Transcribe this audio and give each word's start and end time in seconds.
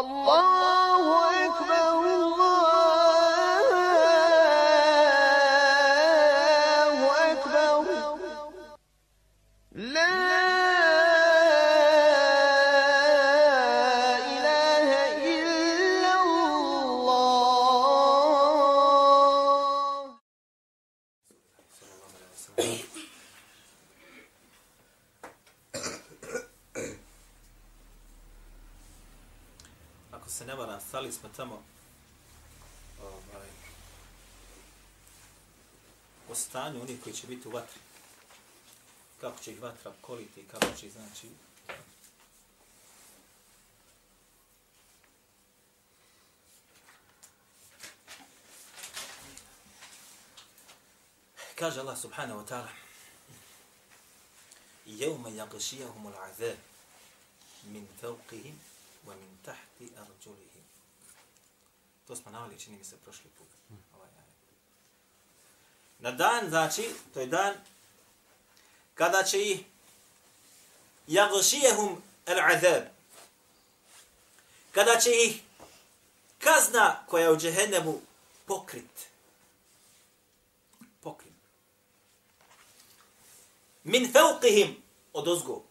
الله 0.00 1.46
أكبر 1.46 2.23
tamo 31.36 31.62
ovaj, 33.02 33.48
o 36.28 36.34
stanju 36.34 36.82
onih 36.82 37.02
koji 37.02 37.14
će 37.14 37.26
biti 37.26 37.48
u 37.48 37.50
vatri. 37.50 37.80
Kako 39.20 39.38
će 39.42 39.52
ih 39.52 39.62
vatra 39.62 39.92
koliti 40.00 40.40
i 40.40 40.48
kako 40.48 40.76
će 40.80 40.90
znači, 40.90 41.28
Kaže 51.54 51.80
Allah 51.80 51.98
subhanahu 51.98 52.40
wa 52.40 52.46
ta'ala 52.46 52.68
يوم 54.86 55.26
يغشيهم 55.26 56.08
العذاب 56.08 56.58
من 57.64 57.86
فوقهم 58.02 58.58
ومن 59.06 59.38
تحت 59.44 59.78
أرجلهم 59.80 60.64
To 62.06 62.16
smo 62.16 62.30
navali, 62.30 62.58
čini 62.58 62.76
mi 62.76 62.84
se, 62.84 62.96
prošli 62.96 63.30
put. 63.38 63.48
Ovaj 63.94 64.08
ajet. 64.08 64.34
Na 65.98 66.10
dan, 66.10 66.48
znači, 66.48 66.94
to 67.14 67.20
je 67.20 67.26
dan 67.26 67.54
kada 68.94 69.22
će 69.22 69.42
ih 69.42 69.60
jagšijehum 71.06 72.02
al-azab. 72.26 72.82
Kada 74.72 75.00
će 75.00 75.10
ih 75.10 75.42
kazna 76.38 77.06
koja 77.06 77.24
je 77.24 77.32
u 77.32 77.36
džehennemu 77.36 78.00
pokrit. 78.46 79.08
Pokrit. 81.00 81.32
Min 83.84 84.12
fauqihim 84.12 84.74
od 85.12 85.28
ozgo. 85.28 85.62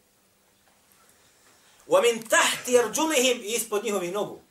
Wa 1.87 2.01
min 2.01 2.27
tahti 2.27 2.79
arđulihim 2.79 3.41
ispod 3.43 3.83
njihovih 3.83 4.13
nogu. 4.13 4.42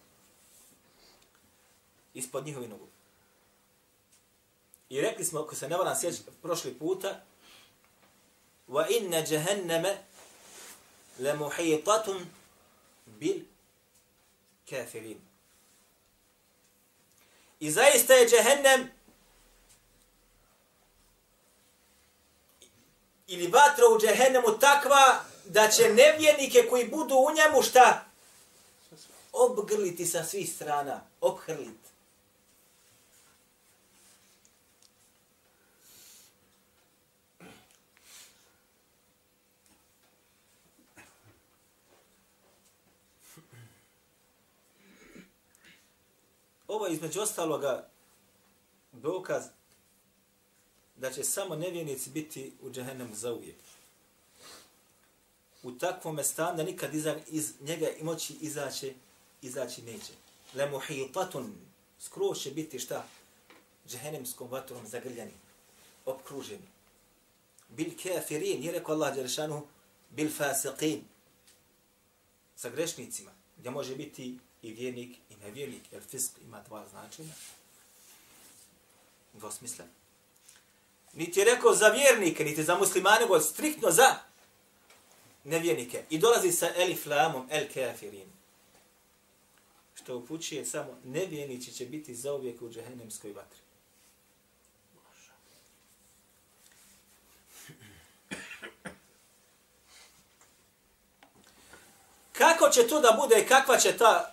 Ispod 2.14 2.46
njihovi 2.46 2.68
nogu. 2.68 2.86
I 4.88 5.00
rekli 5.00 5.24
smo, 5.24 5.40
ako 5.40 5.54
se 5.54 5.68
ne 5.68 5.76
varam 5.76 5.96
sjeći 6.00 6.22
prošli 6.42 6.74
puta, 6.74 7.20
wa 8.68 8.86
inna 8.90 9.24
jahannama 9.28 9.94
la 11.18 11.34
muhitatun 11.34 12.26
bil 13.06 13.36
kafirin. 14.70 15.20
I 17.60 17.70
zaista 17.70 18.14
je 18.14 18.28
jahannam 18.32 18.90
ili 23.26 23.46
vatra 23.46 23.84
u 23.88 24.00
džehennemu 24.00 24.58
takva 24.58 25.24
da 25.44 25.68
će 25.68 25.88
nevjernike 25.88 26.66
koji 26.70 26.88
budu 26.88 27.14
u 27.14 27.30
njemu 27.36 27.62
šta? 27.62 28.04
Obgrliti 29.32 30.06
sa 30.06 30.24
svih 30.24 30.54
strana. 30.54 31.00
obhrliti. 31.20 31.91
Ovo 46.72 46.86
je 46.86 46.92
između 46.92 47.20
ostaloga 47.20 47.88
dokaz 48.92 49.44
da 50.96 51.10
će 51.10 51.24
samo 51.24 51.56
nevjernici 51.56 52.10
biti 52.10 52.52
u 52.62 52.70
džehennemu 52.70 53.14
za 53.14 53.32
uvijek. 53.32 53.56
U 55.62 55.72
takvom 55.72 56.24
stanju 56.24 56.56
da 56.56 56.62
nikad 56.62 56.94
iza, 56.94 57.16
iz 57.28 57.52
njega 57.60 57.88
i 57.90 58.02
moći 58.02 58.36
izaći, 58.40 58.94
izaći 59.42 59.82
neće. 59.82 60.12
Le 60.54 60.70
muhitatun, 60.70 61.54
skroz 62.00 62.38
će 62.38 62.50
biti 62.50 62.78
šta? 62.78 63.04
Džehennemskom 63.88 64.50
vatrom 64.50 64.86
zagrljani, 64.86 65.34
opkruženi. 66.06 66.68
Bil 67.68 67.90
kafirin, 68.02 68.60
nije 68.60 68.72
rekao 68.72 68.94
Allah 68.94 69.14
Đeršanu, 69.14 69.66
bil 70.10 70.30
fasiqin, 70.38 71.00
sa 72.56 72.70
grešnicima, 72.70 73.30
gdje 73.58 73.70
može 73.70 73.96
biti 73.96 74.38
i 74.62 74.72
vjernik 74.72 75.16
i 75.30 75.36
nevjernik, 75.36 75.82
jer 75.92 76.02
fisk 76.10 76.32
ima 76.44 76.60
dva 76.60 76.88
značenja. 76.88 77.34
Dvosmislen. 79.32 79.88
Niti 81.12 81.40
je 81.40 81.44
rekao 81.44 81.74
za 81.74 81.88
vjernike, 81.88 82.44
niti 82.44 82.64
za 82.64 82.78
muslimane, 82.78 83.20
nego 83.20 83.40
striktno 83.40 83.90
za 83.90 84.16
nevjernike. 85.44 86.04
I 86.10 86.18
dolazi 86.18 86.52
sa 86.52 86.72
elif 86.76 87.06
lamom, 87.06 87.48
el 87.50 87.66
kafirin. 87.74 88.32
Što 89.94 90.16
upućuje 90.16 90.64
samo 90.64 90.98
nevjernici 91.04 91.72
će 91.72 91.86
biti 91.86 92.14
zauvijek 92.14 92.62
u 92.62 92.70
džehennemskoj 92.70 93.32
vatri. 93.32 93.58
Kako 102.32 102.68
će 102.68 102.88
to 102.88 103.00
da 103.00 103.18
bude 103.20 103.40
i 103.40 103.46
kakva 103.46 103.78
će 103.78 103.96
ta 103.96 104.31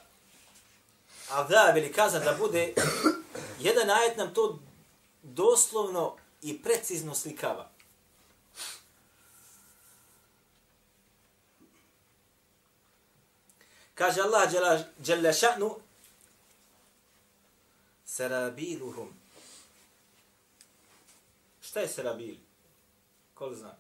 azab 1.32 1.78
ili 1.78 1.94
kazna 1.94 2.20
da 2.20 2.34
bude, 2.34 2.74
jedan 3.60 3.90
ajet 3.90 4.18
nam 4.18 4.34
to 4.34 4.60
doslovno 5.24 6.16
i 6.42 6.62
precizno 6.62 7.16
slikava. 7.16 7.70
Kaže 13.96 14.22
Allah 14.22 14.50
dželle 15.02 15.34
ša'nu 15.34 15.76
serabiluhum. 18.06 19.14
Šta 21.62 21.80
je 21.80 21.88
serabil? 21.88 22.36
Ko 23.34 23.48
li 23.48 23.56
zna? 23.56 23.76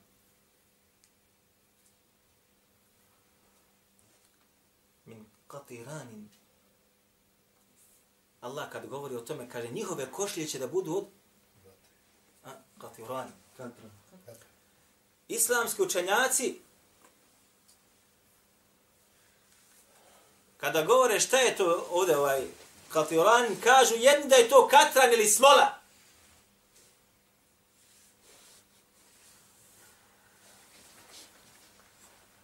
Min 5.05 5.25
qatiranin. 5.47 6.38
Allah 8.41 8.69
kad 8.71 8.87
govori 8.87 9.15
o 9.15 9.21
tome, 9.21 9.49
kaže 9.49 9.67
njihove 9.67 10.11
košlje 10.11 10.47
će 10.47 10.59
da 10.59 10.67
budu 10.67 10.97
od 10.97 11.07
a, 12.45 12.49
katirani. 12.81 13.31
Islamski 15.27 15.81
učenjaci 15.81 16.59
kada 20.57 20.83
govore 20.83 21.19
šta 21.19 21.37
je 21.37 21.55
to 21.55 21.87
ovdje 21.91 22.17
ovaj 22.17 22.47
katiran, 22.89 23.55
kažu 23.63 23.95
jedni 23.95 24.29
da 24.29 24.35
je 24.35 24.49
to 24.49 24.67
katran 24.67 25.13
ili 25.13 25.27
smola. 25.27 25.79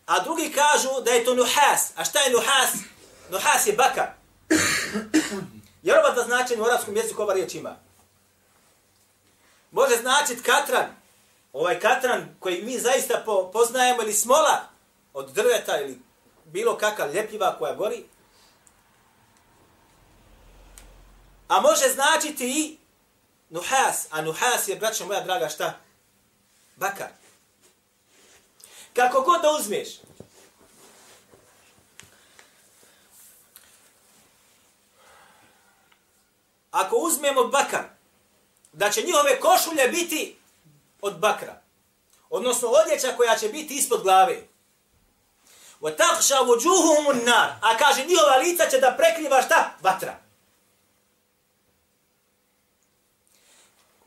A 0.05 0.19
drugi 0.23 0.51
kažu 0.51 1.01
da 1.05 1.11
je 1.11 1.25
to 1.25 1.35
nuhas. 1.35 1.91
A 1.95 2.05
šta 2.05 2.19
je 2.19 2.31
nuhas? 2.31 2.73
Nuhas 3.29 3.67
je 3.67 3.73
baka. 3.73 4.13
Jer 5.85 5.97
oba 5.97 6.11
da 6.11 6.23
značenje 6.23 6.61
u 6.61 6.65
arapskom 6.65 6.95
jeziku 6.95 7.21
ova 7.21 7.33
riječ 7.33 7.55
ima. 7.55 7.75
Može 9.71 9.95
značiti 9.95 10.43
katran. 10.43 10.85
Ovaj 11.53 11.79
katran 11.79 12.35
koji 12.39 12.63
mi 12.63 12.79
zaista 12.79 13.21
po, 13.25 13.49
poznajemo 13.53 14.01
ili 14.01 14.13
smola 14.13 14.61
od 15.13 15.31
drveta 15.31 15.81
ili 15.81 15.99
bilo 16.45 16.77
kakva 16.77 17.07
ljepljiva 17.07 17.57
koja 17.57 17.75
gori. 17.75 18.05
A 21.47 21.61
može 21.61 21.89
značiti 21.89 22.47
i 22.47 22.77
nuhas. 23.49 24.07
A 24.11 24.21
nuhas 24.21 24.67
je, 24.67 24.75
braćo 24.75 25.05
moja 25.05 25.21
draga, 25.21 25.49
šta? 25.49 25.79
Bakar. 26.75 27.09
Kako 28.93 29.21
god 29.21 29.41
da 29.41 29.51
uzmeš. 29.51 29.87
Ako 36.75 36.95
uzmemo 36.95 37.43
bakar, 37.43 37.83
da 38.73 38.89
će 38.89 39.01
njihove 39.01 39.39
košulje 39.39 39.87
biti 39.87 40.37
od 41.01 41.19
bakra. 41.19 41.61
Odnosno 42.29 42.67
odjeća 42.67 43.15
koja 43.17 43.37
će 43.37 43.49
biti 43.49 43.73
ispod 43.73 44.03
glave. 44.03 44.47
Wa 45.81 45.97
taqsha 45.97 46.45
wujuhum 46.45 47.09
an-nar. 47.11 47.49
A 47.61 47.77
kaže 47.77 48.05
njihova 48.05 48.35
lica 48.35 48.69
će 48.69 48.79
da 48.79 48.95
prekriva 48.97 49.41
šta? 49.41 49.77
Vatra. 49.81 50.19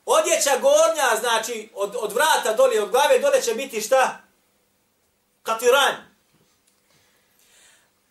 Odjeća 0.07 0.59
gornja, 0.61 1.21
znači 1.21 1.71
od, 1.75 1.97
od 2.01 2.13
vrata 2.13 2.55
dolje, 2.55 2.83
od 2.83 2.91
glave 2.91 3.19
dole 3.19 3.43
će 3.43 3.55
biti 3.55 3.81
šta? 3.81 4.21
Katiran. 5.43 5.95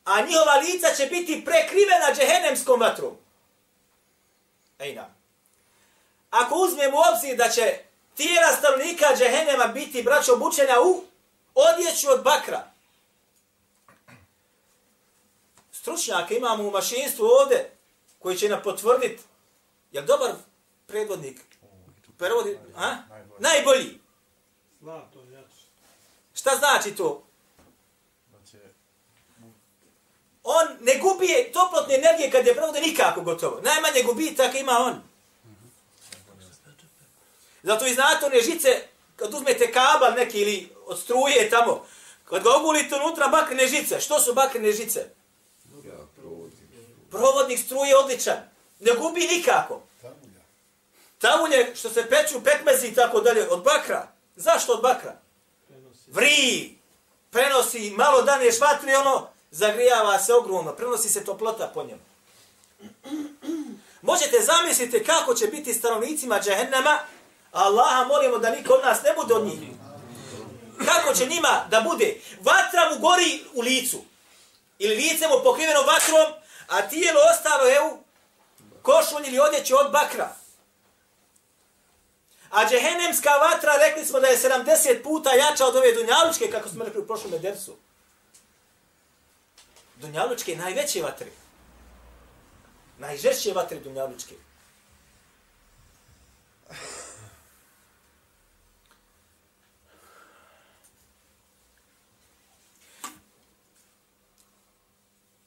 A 0.05 0.21
njihova 0.21 0.55
lica 0.55 0.93
će 0.93 1.05
biti 1.05 1.45
prekrivena 1.45 2.13
džehenemskom 2.15 2.79
vatrom. 2.79 3.26
Ejna. 4.79 5.09
Ako 6.29 6.55
uzmemo 6.55 6.97
u 6.97 7.01
obzir 7.13 7.37
da 7.37 7.49
će 7.49 7.79
tijela 8.15 8.51
stanovnika 8.57 9.05
džehenema 9.17 9.67
biti 9.67 10.03
braćo 10.03 10.33
obučena 10.33 10.81
u 10.81 11.03
odjeću 11.55 12.07
od 12.09 12.23
bakra. 12.23 12.71
Stručnjaka 15.71 16.33
imamo 16.33 16.67
u 16.67 16.71
mašinstvu 16.71 17.25
ovde 17.25 17.69
koji 18.19 18.37
će 18.37 18.49
nam 18.49 18.61
potvrditi. 18.63 19.23
Je 19.91 20.01
dobar 20.01 20.31
predvodnik? 20.87 21.41
Prevodi, 22.17 22.59
a? 22.75 22.95
Najbolji. 23.09 23.39
Najbolji. 23.39 23.99
Zna 24.81 25.01
to 25.13 25.19
jače. 25.23 25.65
Šta 26.33 26.55
znači 26.55 26.95
to? 26.95 27.23
Da 28.31 28.51
će 28.51 28.57
On 30.49 30.67
ne 30.79 30.97
gubi 30.97 31.49
toplotne 31.53 31.95
energije 31.95 32.31
kad 32.31 32.47
je 32.47 32.55
provode 32.55 32.81
nikako 32.81 33.21
gotovo. 33.21 33.61
Najmanje 33.63 34.03
gubitak 34.03 34.55
ima 34.55 34.71
on. 34.71 35.01
Zato 37.63 37.85
i 37.85 37.93
znate 37.93 38.25
one 38.25 38.41
žice, 38.41 38.81
kad 39.15 39.33
uzmete 39.33 39.71
kabel 39.71 40.13
neki 40.15 40.41
ili 40.41 40.69
od 40.85 40.99
struje 40.99 41.49
tamo, 41.49 41.85
kad 42.25 42.43
ga 42.43 42.49
ogulite 42.55 42.95
unutra 42.95 43.27
bakrene 43.27 43.67
žice, 43.67 43.99
što 43.99 44.21
su 44.21 44.33
bakrene 44.33 44.71
žice? 44.71 45.05
Provodnik 47.11 47.59
struje 47.59 47.97
odličan. 47.97 48.37
Ne 48.79 48.91
gubi 48.93 49.19
nikako. 49.19 49.81
Tavulje 51.17 51.75
što 51.75 51.89
se 51.89 52.09
peću 52.09 52.43
pekmezi 52.43 52.87
i 52.87 52.95
tako 52.95 53.21
dalje, 53.21 53.49
od 53.49 53.63
bakra. 53.63 54.07
Zašto 54.35 54.73
od 54.73 54.81
bakra? 54.81 55.19
Prenosi. 55.67 56.11
Vri, 56.11 56.77
prenosi, 57.31 57.93
malo 57.97 58.21
daneš 58.21 58.59
vatri, 58.59 58.95
ono, 58.95 59.36
zagrijava 59.51 60.19
se 60.19 60.33
ogromno, 60.33 60.73
prenosi 60.73 61.09
se 61.09 61.25
toplota 61.25 61.71
po 61.73 61.83
njemu. 61.83 62.01
Možete 64.01 64.39
zamisliti 64.41 65.03
kako 65.03 65.33
će 65.33 65.47
biti 65.47 65.73
stanovnicima 65.73 66.39
džehennema, 66.39 66.99
Allaha 67.51 68.03
molimo 68.03 68.37
da 68.37 68.49
niko 68.49 68.73
od 68.73 68.83
nas 68.83 69.03
ne 69.03 69.13
bude 69.15 69.33
od 69.33 69.45
njih. 69.45 69.59
Kako 70.85 71.13
će 71.13 71.25
njima 71.25 71.65
da 71.69 71.81
bude? 71.81 72.21
Vatra 72.41 72.89
mu 72.91 72.99
gori 72.99 73.43
u 73.53 73.61
licu. 73.61 74.03
Ili 74.79 74.95
lice 74.95 75.27
mu 75.27 75.43
pokriveno 75.43 75.81
vatrom, 75.81 76.33
a 76.67 76.89
tijelo 76.89 77.19
ostalo 77.31 77.63
je 77.63 77.81
u 77.81 77.97
košulj 78.81 79.27
ili 79.27 79.39
odjeći 79.39 79.73
od 79.73 79.91
bakra. 79.91 80.35
A 82.49 82.69
džehennemska 82.69 83.29
vatra, 83.29 83.73
rekli 83.77 84.05
smo 84.05 84.19
da 84.19 84.27
je 84.27 84.37
70 84.37 85.03
puta 85.03 85.33
jača 85.33 85.65
od 85.65 85.75
ove 85.75 85.93
dunjalučke, 85.93 86.51
kako 86.51 86.69
smo 86.69 86.85
rekli 86.85 87.01
u 87.01 87.07
prošlom 87.07 87.33
edersu. 87.33 87.75
Dunjalučke 89.99 90.55
najveće 90.55 91.01
vatre. 91.01 91.31
Najžešće 92.97 93.53
vatre 93.53 93.79
dunjalučke. 93.79 94.35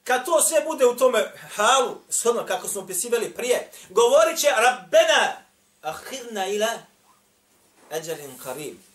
Kad 0.04 0.24
to 0.24 0.42
sve 0.42 0.60
bude 0.60 0.86
u 0.86 0.96
tome 0.96 1.32
halu, 1.54 1.96
shodno 2.08 2.46
kako 2.46 2.68
smo 2.68 2.80
opisivali 2.80 3.34
prije, 3.34 3.70
govorit 3.90 4.38
će 4.38 4.48
Rabbena, 4.48 5.36
ahirna 5.82 6.46
ila 6.46 6.78
eđelin 7.90 8.38
karim. 8.38 8.89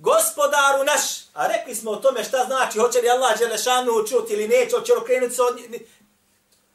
Gospodaru 0.00 0.84
naš, 0.84 1.02
a 1.34 1.46
rekli 1.46 1.74
smo 1.74 1.90
o 1.90 1.96
tome 1.96 2.24
šta 2.24 2.44
znači, 2.44 2.78
hoće 2.78 3.00
li 3.00 3.10
Allah 3.10 3.38
Đelešanu 3.38 4.06
čuti 4.08 4.32
ili 4.32 4.48
neće, 4.48 4.76
hoće 4.76 4.92
li 4.92 4.98
okrenuti 4.98 5.34
se 5.34 5.42
od 5.42 5.56
njih, 5.56 5.80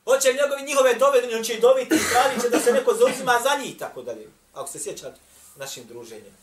hoće 0.06 0.28
li 0.28 0.40
njegovi 0.42 0.64
njihove 0.64 0.94
dove, 0.94 1.36
on 1.38 1.44
će 1.44 1.54
i 1.54 1.60
dobiti, 1.60 2.00
pravi 2.12 2.42
će 2.42 2.50
da 2.50 2.60
se 2.60 2.74
neko 2.74 2.94
zauzima 2.94 3.40
za 3.44 3.56
njih, 3.56 3.78
tako 3.80 4.02
dalje. 4.02 4.28
Ako 4.54 4.70
se 4.70 4.80
sjećate 4.80 5.20
našim 5.56 5.88
druženjem. 5.88 6.38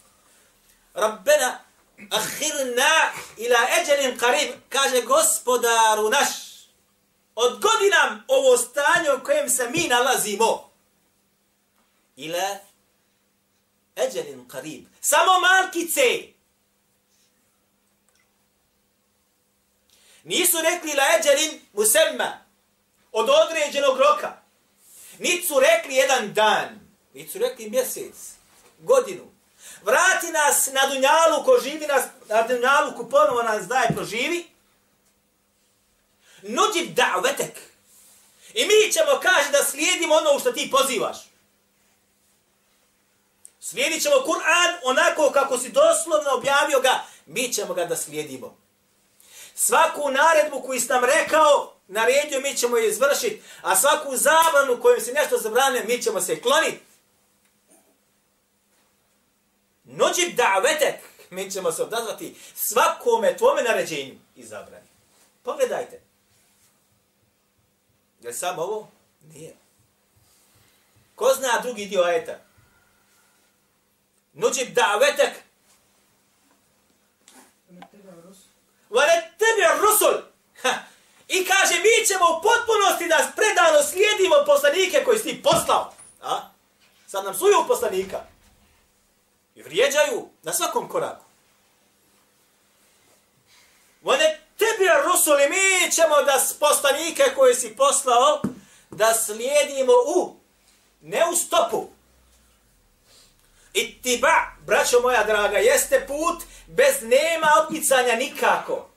Rabbena, 0.94 1.58
ahirna 2.10 3.12
ila 3.36 3.58
eđelin 3.80 4.18
karib, 4.18 4.50
kaže 4.68 5.02
gospodaru 5.02 6.10
naš, 6.10 6.28
odgodi 7.34 7.90
nam 7.90 8.24
ovo 8.28 8.56
stanje 8.56 9.12
u 9.20 9.24
kojem 9.24 9.48
se 9.50 9.70
mi 9.70 9.88
nalazimo. 9.88 10.70
Ila 12.16 12.58
eđelin 13.96 14.48
karib. 14.48 14.84
Samo 15.00 15.40
malkice. 15.40 16.39
Nisu 20.24 20.56
rekli 20.60 20.92
la 20.92 21.04
eđelin 21.18 21.60
musemma. 21.72 22.44
Od 23.12 23.28
određenog 23.30 23.98
roka. 23.98 24.36
Niti 25.18 25.46
su 25.46 25.60
rekli 25.60 25.94
jedan 25.94 26.32
dan. 26.34 26.80
Niti 27.14 27.32
su 27.32 27.38
rekli 27.38 27.70
mjesec. 27.70 28.14
Godinu. 28.78 29.24
Vrati 29.82 30.26
nas 30.26 30.68
na 30.72 30.86
dunjalu 30.86 31.44
ko 31.44 31.60
živi 31.62 31.86
nas, 31.86 32.04
na 32.28 32.42
dunjalu 32.42 32.96
ko 32.96 33.08
ponovo 33.08 33.42
nas 33.42 33.66
daje 33.66 33.88
proživi. 33.94 34.46
Nuđib 36.42 36.96
da'vetek. 36.96 37.54
I 38.54 38.66
mi 38.66 38.92
ćemo 38.92 39.20
kaže 39.22 39.50
da 39.50 39.64
slijedimo 39.64 40.14
ono 40.14 40.38
što 40.40 40.52
ti 40.52 40.70
pozivaš. 40.70 41.16
Slijedit 43.60 44.02
ćemo 44.02 44.16
Kur'an 44.16 44.78
onako 44.84 45.30
kako 45.30 45.58
si 45.58 45.68
doslovno 45.68 46.30
objavio 46.30 46.80
ga, 46.80 47.04
mi 47.26 47.52
ćemo 47.52 47.74
ga 47.74 47.84
da 47.84 47.96
slijedimo. 47.96 48.56
Svaku 49.62 50.10
naredbu 50.10 50.62
koju 50.62 50.80
si 50.80 50.88
nam 50.88 51.04
rekao, 51.04 51.74
naredio, 51.88 52.40
mi 52.40 52.56
ćemo 52.56 52.76
je 52.76 52.88
izvršiti, 52.88 53.42
a 53.62 53.76
svaku 53.76 54.16
zabranu 54.16 54.82
kojom 54.82 55.00
se 55.00 55.12
nešto 55.12 55.38
zabranio, 55.38 55.82
mi 55.88 56.02
ćemo 56.02 56.20
se 56.20 56.40
kloniti. 56.40 56.80
Nođib 59.84 60.38
da'vetek, 60.38 60.96
mi 61.30 61.50
ćemo 61.50 61.72
se 61.72 61.82
odazvati 61.82 62.36
svakome 62.54 63.36
tvome 63.36 63.62
naređenju 63.62 64.14
i 64.36 64.44
zabrani. 64.44 64.86
Pogledajte. 65.42 66.00
Je 68.20 68.28
li 68.28 68.34
samo 68.34 68.62
ovo? 68.62 68.88
Nije. 69.34 69.56
Ko 71.14 71.34
zna 71.38 71.60
drugi 71.62 71.86
dio 71.86 72.02
ajeta? 72.02 72.38
Nuđib 74.32 74.78
da'vetek. 74.78 75.30
Vare 78.90 79.32
tebi 79.38 79.62
rusul. 79.80 80.22
I 81.28 81.44
kaže, 81.44 81.74
mi 81.74 82.06
ćemo 82.06 82.24
u 82.24 82.42
potpunosti 82.42 83.08
da 83.08 83.32
predano 83.36 83.82
slijedimo 83.82 84.36
poslanike 84.46 85.04
koji 85.04 85.18
si 85.18 85.42
poslao. 85.42 85.92
A? 86.22 86.40
Sad 87.06 87.24
nam 87.24 87.34
suju 87.34 87.64
poslanika. 87.68 88.20
I 89.54 89.62
vrijeđaju 89.62 90.28
na 90.42 90.52
svakom 90.52 90.88
koraku. 90.88 91.24
Vane 94.02 94.40
tebi 94.58 94.88
rusuli, 95.04 95.48
mi 95.48 95.92
ćemo 95.92 96.22
da 96.22 96.38
s 96.38 96.52
poslanike 96.52 97.22
koje 97.36 97.54
si 97.54 97.76
poslao, 97.76 98.42
da 98.90 99.14
slijedimo 99.14 99.92
u, 100.16 100.36
ne 101.00 101.24
u 101.32 101.36
stopu. 101.36 101.88
I 103.74 104.00
braćo 104.66 105.00
moja 105.00 105.24
draga, 105.24 105.58
jeste 105.58 106.06
put 106.06 106.42
bez 106.66 107.02
nema 107.02 107.46
odmicanja 107.62 108.16
nikako. 108.16 108.90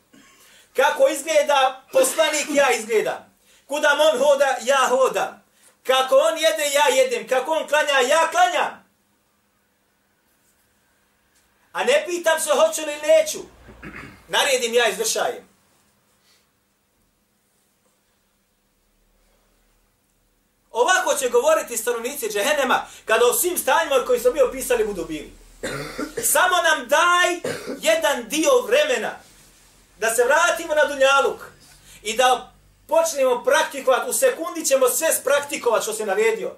Kako 0.76 1.08
izgleda 1.08 1.84
poslanik, 1.92 2.48
ja 2.50 2.72
izgledam. 2.72 3.34
Kuda 3.68 3.98
on 4.12 4.20
hoda, 4.20 4.58
ja 4.62 4.88
hodam. 4.90 5.44
Kako 5.84 6.16
on 6.16 6.38
jede, 6.38 6.64
ja 6.74 6.88
jedem. 6.88 7.28
Kako 7.28 7.52
on 7.52 7.68
klanja, 7.68 8.00
ja 8.10 8.28
klanjam. 8.32 8.84
A 11.72 11.84
ne 11.84 12.04
pitam 12.08 12.40
se 12.40 12.50
hoću 12.50 12.82
li 12.82 13.08
neću. 13.08 13.40
Naredim 14.28 14.74
ja 14.74 14.88
izvršajem. 14.88 15.53
Ovako 20.74 21.16
će 21.20 21.30
govoriti 21.30 21.78
stanovnici 21.78 22.30
džehennema 22.30 22.86
kada 23.06 23.26
o 23.26 23.34
svim 23.34 23.58
stanjima 23.58 24.06
koji 24.06 24.20
smo 24.20 24.32
mi 24.32 24.42
opisali 24.42 24.86
budu 24.86 25.06
bili. 25.06 25.32
Samo 26.24 26.56
nam 26.62 26.88
daj 26.88 27.54
jedan 27.82 28.30
dio 28.30 28.62
vremena 28.68 29.12
da 30.00 30.16
se 30.16 30.24
vratimo 30.24 30.76
na 30.76 30.86
Dunjaluk 30.86 31.42
i 32.04 32.18
da 32.18 32.52
počnemo 32.88 33.44
praktikovati, 33.44 34.10
u 34.10 34.14
sekundi 34.14 34.66
ćemo 34.66 34.90
sve 34.90 35.14
spraktikovati 35.14 35.84
što 35.84 35.94
se 35.94 36.06
naredio. 36.06 36.52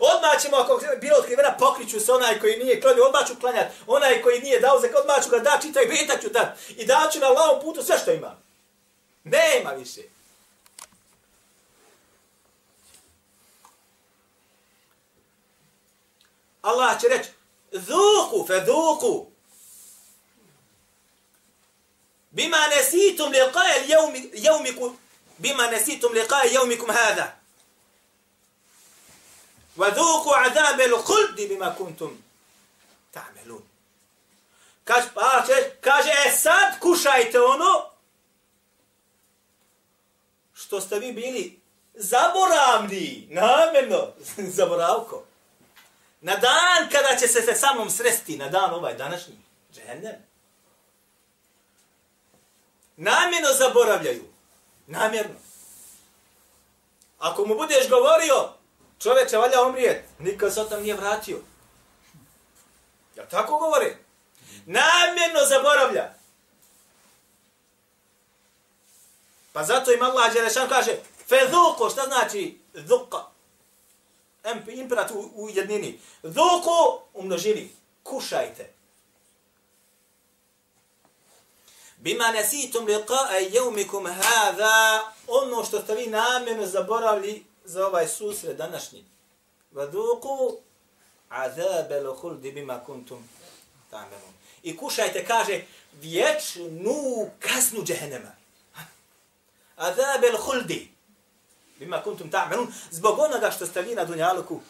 Odmah 0.00 0.42
ćemo, 0.42 0.56
ako 0.56 0.80
je 0.90 0.96
bilo 0.96 1.16
otkrivena, 1.18 1.56
pokriću 1.58 2.00
se 2.00 2.12
onaj 2.12 2.40
koji 2.40 2.56
nije 2.56 2.80
klanio, 2.80 3.04
odmah 3.04 3.26
ću 3.28 3.40
klanjati. 3.40 3.74
Onaj 3.86 4.22
koji 4.22 4.40
nije 4.40 4.60
dao 4.60 4.80
zekad, 4.80 5.00
odmah 5.00 5.24
ću 5.24 5.30
ga 5.30 5.38
da, 5.38 5.58
čitaj, 5.62 5.86
beta 5.86 6.18
ću 6.22 6.28
da. 6.28 6.56
I 6.76 6.86
daću 6.86 7.18
na 7.18 7.28
lavom 7.28 7.62
putu 7.62 7.82
sve 7.82 7.98
što 7.98 8.12
ima. 8.12 8.36
Nema 9.24 9.70
više. 9.70 10.00
Allah 16.62 17.00
će 17.00 17.08
reći, 17.08 17.30
dhuku, 17.72 18.46
fe 18.46 18.60
dhuku. 18.60 19.26
Bima 22.30 22.56
nesitum 22.76 23.32
liqaje 23.32 23.88
jevmiku, 24.32 24.92
bima 25.38 25.66
nesitum 25.66 26.12
liqaje 26.12 26.52
jevmikum 26.52 26.90
hada. 26.90 27.36
Wa 29.76 29.90
dhuku 29.90 30.30
azabe 30.34 30.86
l'kuldi 30.86 31.48
bima 31.48 31.74
kuntum 31.78 32.22
ta'melun. 33.12 33.62
Kaže, 34.84 35.08
pa, 35.14 35.46
kaže, 35.80 36.10
e 36.26 36.30
sad 36.36 36.80
kušajte 36.80 37.40
ono 37.40 37.90
što 40.54 40.80
ste 40.80 40.98
vi 40.98 41.12
bili 41.12 41.60
zaboravni, 41.94 43.26
namjerno, 43.30 44.08
zaboravko. 44.56 45.24
Na 46.20 46.36
dan 46.36 46.90
kada 46.92 47.16
će 47.20 47.28
se 47.28 47.54
sa 47.54 47.74
mnom 47.74 47.90
sresti, 47.90 48.36
na 48.36 48.48
dan 48.48 48.74
ovaj 48.74 48.94
današnji, 48.94 49.34
džehennem. 49.72 50.16
Namjerno 52.96 53.48
zaboravljaju. 53.58 54.24
Namjerno. 54.86 55.34
Ako 57.18 57.44
mu 57.46 57.54
budeš 57.54 57.88
govorio, 57.88 58.52
čovječe 58.98 59.36
valja 59.36 59.62
umrijet, 59.62 60.04
nikad 60.18 60.54
se 60.54 60.68
tam 60.68 60.82
nije 60.82 60.94
vratio. 60.94 61.38
Ja 63.16 63.26
tako 63.28 63.58
govore? 63.58 63.96
Namjerno 64.66 65.40
zaboravlja. 65.48 66.14
Pa 69.52 69.64
zato 69.64 69.92
im 69.92 70.02
Allah 70.02 70.32
Đelešan 70.32 70.68
kaže, 70.68 70.92
fedhuko, 71.28 71.90
šta 71.90 72.02
znači 72.06 72.60
dhuka? 72.74 73.29
Imperat 74.72 75.10
u, 75.10 75.30
u 75.34 75.48
jednini. 75.50 76.00
Doko 76.22 77.02
u 77.14 77.22
množini. 77.22 77.70
Kušajte. 78.02 78.72
Bima 81.96 82.30
nesitum 82.30 82.86
liqa'a 82.86 83.54
jevmikum 83.54 84.06
hada, 84.06 85.12
ono 85.26 85.64
što 85.64 85.80
ste 85.80 85.94
vi 85.94 86.06
namjerno 86.06 86.66
zaboravili 86.66 87.44
za 87.64 87.86
ovaj 87.86 88.08
susret 88.08 88.56
današnji. 88.56 89.04
Vaduku 89.72 90.56
azabe 91.28 92.00
l'huldi 92.00 92.54
bima 92.54 92.84
kuntum 92.84 93.28
tamelum. 93.90 94.34
I 94.62 94.76
kušajte, 94.76 95.24
kaže, 95.24 95.64
vječnu 95.92 97.30
kaznu 97.38 97.84
džehennema. 97.84 98.36
Azabe 99.76 100.32
l'huldi 100.32 100.86
bima 101.80 102.02
kuntum 102.02 102.30
tamelum. 102.30 102.72
Zbog 102.90 103.18
onoga 103.18 103.50
što 103.50 103.66
ste 103.66 103.82
vi 103.82 103.94
na 103.94 104.04
dunjaluku 104.04 104.60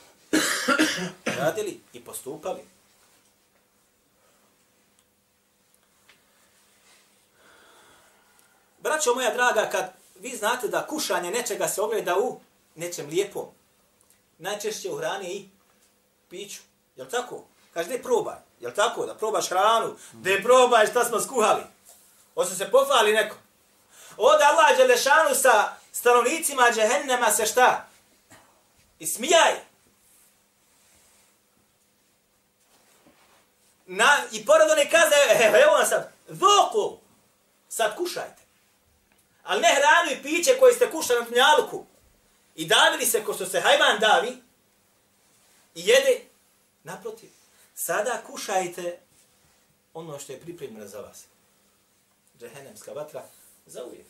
radili 1.40 1.80
i 1.92 2.04
postupali. 2.04 2.60
Braćo 8.78 9.14
moja 9.14 9.34
draga, 9.34 9.68
kad 9.70 9.92
vi 10.20 10.36
znate 10.36 10.68
da 10.68 10.86
kušanje 10.86 11.30
nečega 11.30 11.68
se 11.68 11.80
ogleda 11.80 12.16
u 12.18 12.40
nečem 12.74 13.08
lijepom, 13.08 13.46
najčešće 14.38 14.90
u 14.90 14.96
hrani 14.96 15.34
i 15.34 15.48
piću. 16.28 16.60
Jel 16.96 17.06
tako? 17.06 17.44
Kaže, 17.74 17.86
gdje 17.86 18.02
probaj? 18.02 18.36
Jel 18.60 18.72
tako? 18.72 19.06
Da 19.06 19.14
probaš 19.14 19.48
hranu? 19.48 19.96
Gdje 20.12 20.42
probaj 20.42 20.86
šta 20.86 21.04
smo 21.04 21.20
skuhali? 21.20 21.62
Osim 22.34 22.56
se 22.56 22.70
pofali 22.70 23.12
neko. 23.12 23.36
Ode 24.16 24.44
Allah 24.44 24.76
Đelešanu 24.76 25.34
sa 25.34 25.79
stanovnicima 25.92 26.62
džehennema 26.74 27.30
se 27.30 27.46
šta? 27.46 27.86
I. 28.98 29.06
Na, 33.86 34.24
I 34.32 34.46
pored 34.46 34.70
one 34.70 34.90
kazne, 34.90 35.16
evo, 35.46 35.56
evo 35.56 35.72
vam 35.72 35.86
sad, 35.86 36.12
voku, 36.28 36.98
sad 37.68 37.96
kušajte. 37.96 38.42
Ali 39.42 39.60
ne 39.60 39.68
hranu 39.68 40.10
i 40.12 40.22
piće 40.22 40.58
koje 40.58 40.74
ste 40.74 40.90
kušali 40.90 41.20
na 41.20 41.26
tnjaluku. 41.26 41.86
I 42.56 42.66
davili 42.66 43.06
se 43.06 43.24
ko 43.24 43.34
što 43.34 43.46
se 43.46 43.60
hajvan 43.60 43.98
davi 44.00 44.42
i 45.74 45.80
jede, 45.88 46.20
naprotiv. 46.84 47.30
Sada 47.74 48.22
kušajte 48.26 48.98
ono 49.94 50.18
što 50.18 50.32
je 50.32 50.40
pripremljeno 50.40 50.88
za 50.88 51.00
vas. 51.00 51.24
Džehennemska 52.40 52.92
vatra 52.92 53.22
za 53.66 53.84
uvijek. 53.84 54.06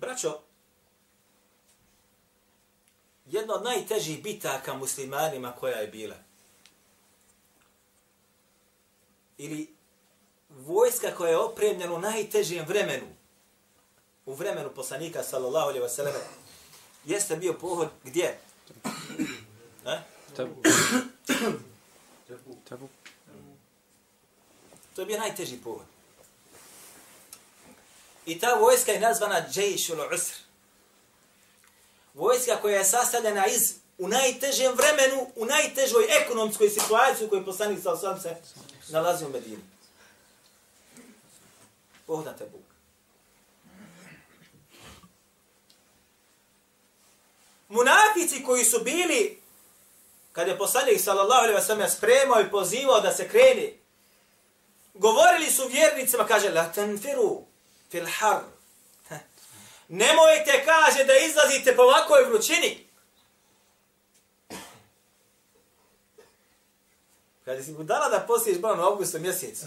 Braćo, 0.00 0.38
jedna 3.26 3.54
od 3.54 3.62
najtežih 3.62 4.22
bitaka 4.22 4.74
muslimanima 4.74 5.52
koja 5.52 5.76
je 5.76 5.86
bila, 5.86 6.16
ili 9.38 9.74
vojska 10.48 11.14
koja 11.16 11.30
je 11.30 11.38
opremljena 11.38 11.94
u 11.94 11.98
najtežijem 11.98 12.66
vremenu, 12.66 13.06
u 14.26 14.34
vremenu 14.34 14.70
poslanika, 14.74 15.22
sallallahu 15.22 15.68
alaihi 15.68 15.84
wasallam, 15.84 16.20
jeste 17.04 17.36
bio 17.36 17.52
pohod 17.52 17.88
gdje? 18.04 18.38
E? 19.86 19.98
Tabu. 20.36 20.62
Tabu. 22.68 22.88
To 24.94 25.02
je 25.02 25.06
bio 25.06 25.18
najteži 25.18 25.56
pohod. 25.56 25.99
I 28.30 28.38
ta 28.38 28.54
vojska 28.54 28.92
je 28.92 29.00
nazvana 29.00 29.46
Džejšul 29.50 29.98
Usr. 30.14 30.34
Vojska 32.14 32.56
koja 32.60 32.78
je 32.78 32.84
sastavljena 32.84 33.46
iz 33.46 33.74
u 33.98 34.08
najtežem 34.08 34.72
vremenu, 34.76 35.30
u 35.36 35.44
najtežoj 35.44 36.06
ekonomskoj 36.10 36.70
situaciji 36.70 37.26
u 37.26 37.30
kojoj 37.30 37.44
poslanik 37.44 37.82
sa 37.82 37.92
osam 37.92 38.20
se 38.20 38.36
nalazi 38.88 39.24
u 39.24 39.28
Medini. 39.28 39.62
Pohodate 42.06 42.44
Bog. 42.44 42.60
Munafici 47.68 48.44
koji 48.44 48.64
su 48.64 48.80
bili, 48.84 49.42
kad 50.32 50.48
je 50.48 50.58
poslanik 50.58 51.00
sallallahu 51.00 51.42
alaihi 51.42 51.60
wa 51.60 51.66
sallam 51.66 51.90
spremao 51.90 52.40
i 52.40 52.50
pozivao 52.50 53.00
da 53.00 53.14
se 53.14 53.28
kreni, 53.28 53.78
govorili 54.94 55.50
su 55.50 55.68
vjernicima, 55.68 56.26
kaže, 56.26 56.50
la 56.50 56.72
tanfiru, 56.72 57.49
fil 57.90 58.06
har. 58.18 58.40
Nemojte, 59.88 60.64
kaže, 60.64 61.04
da 61.04 61.14
izlazite 61.16 61.76
po 61.76 61.82
ovakvoj 61.82 62.24
vrućini. 62.24 62.86
Kada 67.44 67.62
si 67.62 67.72
budala 67.72 68.08
da 68.08 68.20
postiš 68.20 68.58
bolan 68.58 68.78
na 68.78 68.86
augustu 68.86 69.18
mjesecu, 69.18 69.66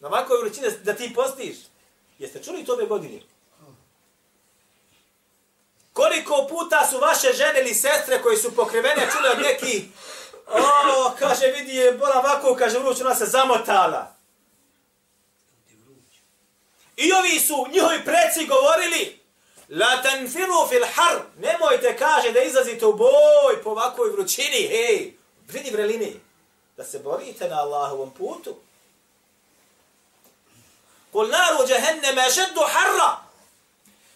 na 0.00 0.08
ovakvoj 0.08 0.38
vrućini 0.38 0.68
da 0.82 0.94
ti 0.94 1.12
postiš, 1.14 1.56
jeste 2.18 2.42
čuli 2.42 2.64
to 2.64 2.72
ove 2.72 2.86
godine? 2.86 3.20
Koliko 5.92 6.46
puta 6.48 6.86
su 6.90 6.98
vaše 6.98 7.32
žene 7.32 7.60
ili 7.60 7.74
sestre 7.74 8.22
koji 8.22 8.36
su 8.36 8.56
pokrivene 8.56 9.08
čule 9.12 9.30
od 9.30 9.38
neki, 9.38 9.88
o, 10.48 11.12
kaže, 11.18 11.46
vidi 11.46 11.76
je, 11.76 11.92
bola 11.92 12.18
ovako, 12.18 12.56
kaže, 12.58 12.78
vruć, 12.78 13.00
ona 13.00 13.14
se 13.14 13.26
zamotala. 13.26 14.19
I 17.00 17.12
ovi 17.12 17.40
su 17.40 17.66
njihovi 17.72 18.04
preci 18.04 18.46
govorili, 18.46 19.20
La 19.70 20.02
tanfiru 20.02 20.66
fil 20.68 20.84
har, 20.94 21.22
nemojte 21.38 21.96
kaže 21.96 22.32
da 22.32 22.42
izlazite 22.42 22.86
u 22.86 22.92
boj 22.92 23.62
po 23.64 23.70
ovakvoj 23.70 24.10
vrućini, 24.10 24.68
hej, 24.68 25.14
vidi 25.48 25.70
vrelini, 25.70 26.20
da 26.76 26.84
se 26.84 26.98
borite 26.98 27.48
na 27.48 27.60
Allahovom 27.60 28.10
putu. 28.10 28.56
Kul 31.12 31.28
naru 31.28 31.68
jahenneme 31.68 32.30
šeddu 32.30 32.60
harra. 32.72 33.16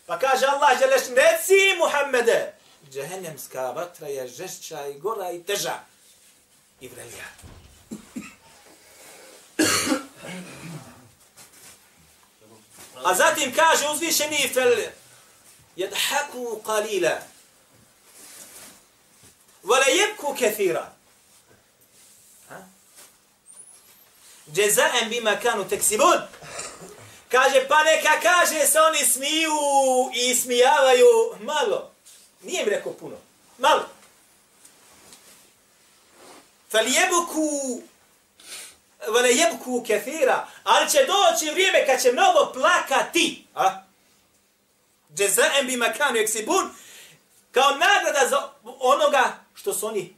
Pa 0.06 0.18
kaže 0.18 0.46
Allah, 0.46 0.78
želeš 0.78 1.02
reci 1.08 1.78
Muhammede, 1.78 2.54
džehennemska 2.90 3.70
vatra 3.70 4.08
je 4.08 4.28
žešća 4.28 4.86
i 4.86 4.98
gora 4.98 5.30
i 5.30 5.42
teža 5.42 5.78
i 6.80 6.88
vrelija. 6.88 7.53
A 13.02 13.14
zatim 13.14 13.54
kaže 13.54 13.88
uzvišeni 13.88 14.50
fel 14.54 14.76
jedhaku 15.76 16.60
qalila 16.66 17.18
wa 19.64 19.78
la 19.78 19.86
yabku 19.86 20.36
kathira. 20.38 20.92
Jazaan 24.54 25.08
bima 25.08 25.36
kanu 25.40 25.68
taksibun. 25.68 26.20
Kaže 27.28 27.68
pa 27.68 27.84
neka 27.84 28.20
kaže 28.22 28.66
se 28.66 28.80
oni 28.80 29.04
smiju 29.04 29.58
i 30.14 30.34
smijavaju 30.34 31.36
malo. 31.40 31.90
Nije 32.42 32.64
mi 32.64 32.70
rekao 32.70 32.92
puno. 32.92 33.16
Malo. 33.58 33.88
Fal 36.70 36.84
yabku 36.84 37.82
vele 39.12 39.30
jebku 39.34 39.84
kefira, 39.87 40.46
ali 40.64 40.90
će 40.90 40.99
doći 40.99 41.50
vrijeme 41.50 41.87
kad 41.87 42.02
će 42.02 42.12
mnogo 42.12 42.52
plakati. 42.52 43.46
A? 43.54 43.82
Džezaem 45.14 45.66
bi 45.66 45.76
makanu 45.76 46.16
eksibun, 46.16 46.70
kao 47.52 47.70
nagrada 47.70 48.28
za 48.28 48.50
onoga 48.80 49.44
što 49.54 49.75
su 49.75 49.87
oni 49.87 50.14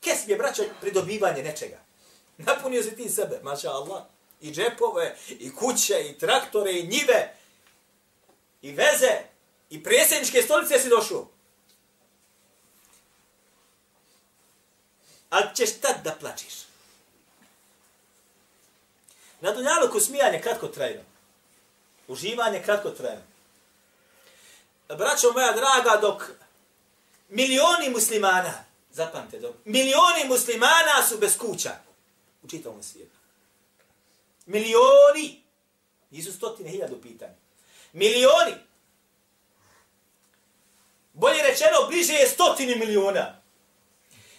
kes 0.00 0.18
je 0.28 0.36
braćo 0.36 0.62
pridobivanje 0.80 1.42
nečega. 1.42 1.80
Napunio 2.38 2.82
si 2.82 2.96
ti 2.96 3.08
sebe, 3.08 3.40
maša 3.42 3.70
Allah. 3.70 4.02
I 4.40 4.52
džepove, 4.52 5.16
i 5.28 5.54
kuće, 5.54 6.08
i 6.10 6.18
traktore, 6.18 6.72
i 6.72 6.86
njive, 6.86 7.36
i 8.62 8.72
veze, 8.72 9.12
i 9.70 9.82
presjedničke 9.82 10.42
stolice 10.42 10.78
si 10.78 10.88
došao. 10.88 11.28
Ali 15.30 15.56
ćeš 15.56 15.78
tad 15.80 15.96
da 16.04 16.10
plačiš. 16.20 16.54
Na 19.44 19.52
dunjaluku 19.52 20.00
smijanje 20.00 20.40
kratko 20.40 20.68
trajno. 20.68 21.00
Uživanje 22.08 22.62
kratko 22.62 22.90
trajno. 22.90 23.22
Braćo 24.88 25.32
moja 25.32 25.52
draga, 25.52 26.00
dok 26.00 26.22
milioni 27.28 27.90
muslimana, 27.90 28.64
zapamte, 28.90 29.38
dok 29.38 29.54
milioni 29.64 30.24
muslimana 30.28 31.06
su 31.08 31.18
bez 31.18 31.38
kuća 31.38 31.70
u 32.42 32.48
čitavom 32.48 32.82
svijetu. 32.82 33.16
Milioni. 34.46 35.42
Nisu 36.10 36.32
stotine 36.32 36.70
hiljadu 36.70 37.00
pitanja. 37.02 37.34
Milioni. 37.92 38.54
Bolje 41.12 41.42
rečeno, 41.42 41.86
bliže 41.88 42.12
je 42.12 42.28
stotini 42.28 42.74
miliona. 42.74 43.40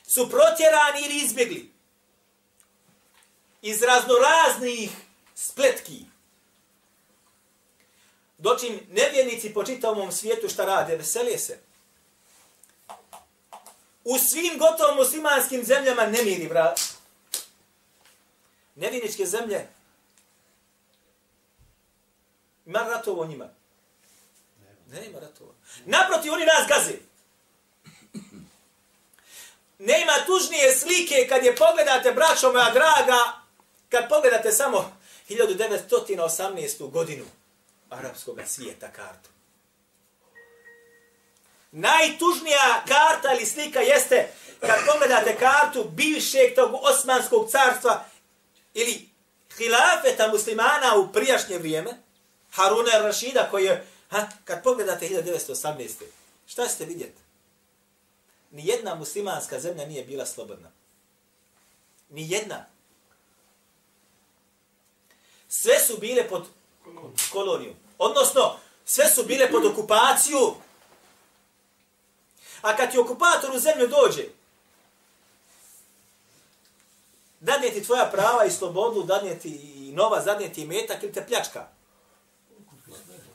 Su 0.07 0.29
protjerani 0.29 1.05
ili 1.05 1.15
izbjegli 1.15 1.75
iz 3.65 3.81
raznoraznih 3.81 4.91
spletki. 5.36 6.05
Dočim 8.38 8.79
nevjernici 8.89 9.53
po 9.53 9.63
čitavom 9.63 10.12
svijetu 10.12 10.50
šta 10.50 10.65
rade, 10.65 10.95
veselije 10.95 11.39
se. 11.39 11.60
U 14.03 14.17
svim 14.17 14.57
gotovo 14.57 14.95
muslimanskim 14.95 15.63
zemljama 15.63 16.05
ne 16.05 16.24
miri, 16.24 16.48
bra. 16.48 16.75
Nevjerničke 18.75 19.25
zemlje, 19.25 19.67
ima 22.65 22.79
ratovo 22.79 23.25
njima. 23.25 23.50
Ne 24.91 25.05
ima 25.05 25.19
ratova. 25.19 25.53
Naproti, 25.86 26.29
oni 26.29 26.45
nas 26.45 26.67
gaze. 26.67 26.98
Nema 29.79 30.13
tužnije 30.25 30.75
slike 30.75 31.27
kad 31.29 31.43
je 31.45 31.55
pogledate, 31.55 32.12
braćo 32.12 32.51
moja 32.51 32.69
draga, 32.69 33.44
Kad 33.89 34.09
pogledate 34.09 34.51
samo 34.51 34.97
1918. 35.29 36.91
godinu 36.91 37.25
arapskog 37.89 38.39
svijeta 38.45 38.91
kartu. 38.91 39.29
Najtužnija 41.71 42.83
karta 42.87 43.33
ili 43.33 43.45
slika 43.45 43.79
jeste 43.79 44.27
kad 44.59 44.79
pogledate 44.91 45.35
kartu 45.39 45.83
bivšeg 45.83 46.55
tog 46.55 46.73
osmanskog 46.81 47.49
carstva 47.51 48.05
ili 48.73 49.09
hilafeta 49.57 50.27
muslimana 50.27 50.95
u 50.97 51.13
prijašnje 51.13 51.57
vrijeme, 51.57 51.91
Haruna 52.51 52.91
Rašida 52.91 53.47
koji 53.51 53.65
je, 53.65 53.85
ha, 54.09 54.27
kad 54.43 54.63
pogledate 54.63 55.09
1918. 55.09 55.89
Šta 56.48 56.67
ste 56.67 56.85
vidjeti? 56.85 57.21
Nijedna 58.51 58.95
muslimanska 58.95 59.59
zemlja 59.59 59.85
nije 59.85 60.03
bila 60.03 60.25
slobodna. 60.25 60.71
Nijedna 62.09 62.65
sve 65.61 65.79
su 65.79 65.98
bile 65.98 66.27
pod 66.29 66.46
koloniju. 67.31 67.74
Odnosno, 67.98 68.55
sve 68.85 69.09
su 69.09 69.24
bile 69.24 69.51
pod 69.51 69.65
okupaciju. 69.65 70.53
A 72.61 72.75
kad 72.75 72.91
ti 72.91 73.00
okupator 73.00 73.55
u 73.55 73.59
zemlju 73.59 73.87
dođe, 73.87 74.24
dadne 77.39 77.70
ti 77.70 77.83
tvoja 77.83 78.05
prava 78.05 78.46
i 78.46 78.51
slobodu, 78.51 79.03
dadne 79.03 79.39
ti 79.39 79.50
i 79.50 79.91
nova, 79.91 80.22
zadne 80.22 80.53
ti 80.53 80.65
metak 80.65 81.03
ili 81.03 81.13
te 81.13 81.25
pljačka. 81.27 81.68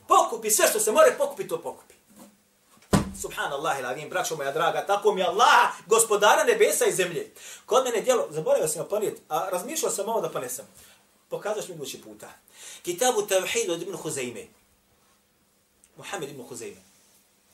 Pokupi 0.07 0.51
sve 0.51 0.67
što 0.67 0.79
se 0.79 0.91
more 0.91 1.15
pokupi, 1.17 1.47
to 1.47 1.61
pokupi. 1.61 1.93
Subhanallah 3.21 3.79
ila 3.79 3.91
vim, 3.91 4.09
braćo 4.09 4.35
moja 4.35 4.51
draga, 4.51 4.85
tako 4.85 5.13
mi 5.13 5.23
Allah, 5.23 5.69
gospodara 5.85 6.43
nebesa 6.43 6.85
i 6.85 6.91
zemlje. 6.91 7.31
Kod 7.65 7.83
mene 7.83 8.01
djelo, 8.01 8.27
zaboravio 8.29 8.67
sam 8.67 8.81
oponijet, 8.81 9.21
a 9.29 9.49
razmišljao 9.51 9.91
sam 9.91 10.09
ovo 10.09 10.21
da 10.21 10.29
ponesem 10.29 10.65
pokazaš 11.31 11.67
mi 11.67 11.75
idući 11.75 12.01
puta. 12.01 12.29
Kitabu 12.83 13.21
Tavhid 13.21 13.69
od 13.69 13.81
Ibn 13.81 13.93
Huzayme. 13.93 14.45
Muhammed 15.97 16.29
Ibn 16.29 16.41
Huzayme. 16.49 16.81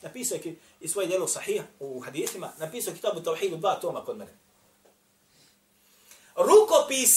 Napisao 0.02 0.38
je 0.44 0.56
i 0.80 0.88
svoje 0.88 1.06
djelo 1.06 1.28
sahih 1.28 1.62
u 1.80 2.00
hadijethima, 2.00 2.52
napisao 2.58 2.94
Kitabu 2.94 3.20
Tavhid 3.20 3.52
dva 3.52 3.80
toma 3.80 4.04
kod 4.04 4.16
mene. 4.16 4.32
Rukopis 6.36 7.10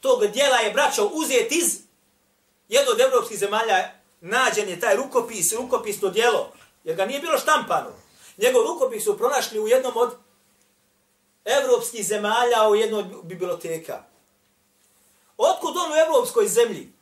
tog 0.00 0.26
djela 0.26 0.56
je, 0.56 0.72
braćo, 0.72 1.10
uzet 1.12 1.52
iz 1.52 1.78
jednog 2.68 2.94
od 2.94 3.00
evropskih 3.00 3.38
zemalja, 3.38 3.90
nađen 4.20 4.68
je 4.68 4.80
taj 4.80 4.96
rukopis, 4.96 5.52
rukopisno 5.52 6.08
djelo, 6.08 6.52
jer 6.84 6.96
ga 6.96 7.06
nije 7.06 7.20
bilo 7.20 7.38
štampano. 7.38 7.90
Njegov 8.36 8.66
rukopis 8.66 9.04
su 9.04 9.18
pronašli 9.18 9.60
u 9.60 9.68
jednom 9.68 9.92
od 9.96 10.16
evropskih 11.44 12.06
zemalja, 12.06 12.68
u 12.68 12.74
jednoj 12.74 13.04
biblioteka. 13.22 14.04
Otko 15.38 15.67
on 15.88 15.94
u 15.94 16.00
evropskoj 16.06 16.48
zemlji? 16.48 16.92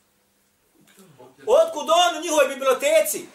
Otkud 1.47 1.87
on 1.91 2.17
u 2.19 2.21
njihovoj 2.21 2.49
biblioteci? 2.49 3.27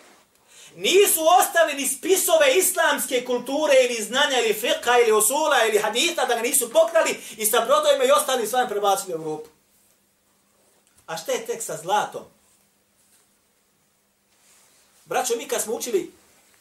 Nisu 0.75 1.19
ostali 1.39 1.73
ni 1.73 1.87
spisove 1.87 2.57
islamske 2.57 3.25
kulture 3.25 3.73
ili 3.83 4.03
znanja 4.03 4.39
ili 4.39 4.53
fiqha 4.53 5.03
ili 5.03 5.11
usula 5.11 5.65
ili 5.65 5.79
hadita 5.79 6.25
da 6.25 6.35
ga 6.35 6.41
nisu 6.41 6.69
pokrali 6.69 7.19
i 7.37 7.45
sa 7.45 7.65
brodovima 7.65 8.03
i 8.03 8.11
ostali 8.11 8.47
svojim 8.47 8.69
prebacili 8.69 9.13
u 9.13 9.15
Evropu. 9.15 9.49
A 11.05 11.17
šta 11.17 11.31
je 11.31 11.45
tek 11.45 11.61
sa 11.61 11.77
zlatom? 11.77 12.23
Braćo, 15.05 15.35
mi 15.37 15.47
kad 15.47 15.61
smo 15.61 15.73
učili 15.73 16.11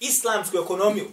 islamsku 0.01 0.59
ekonomiju, 0.59 1.13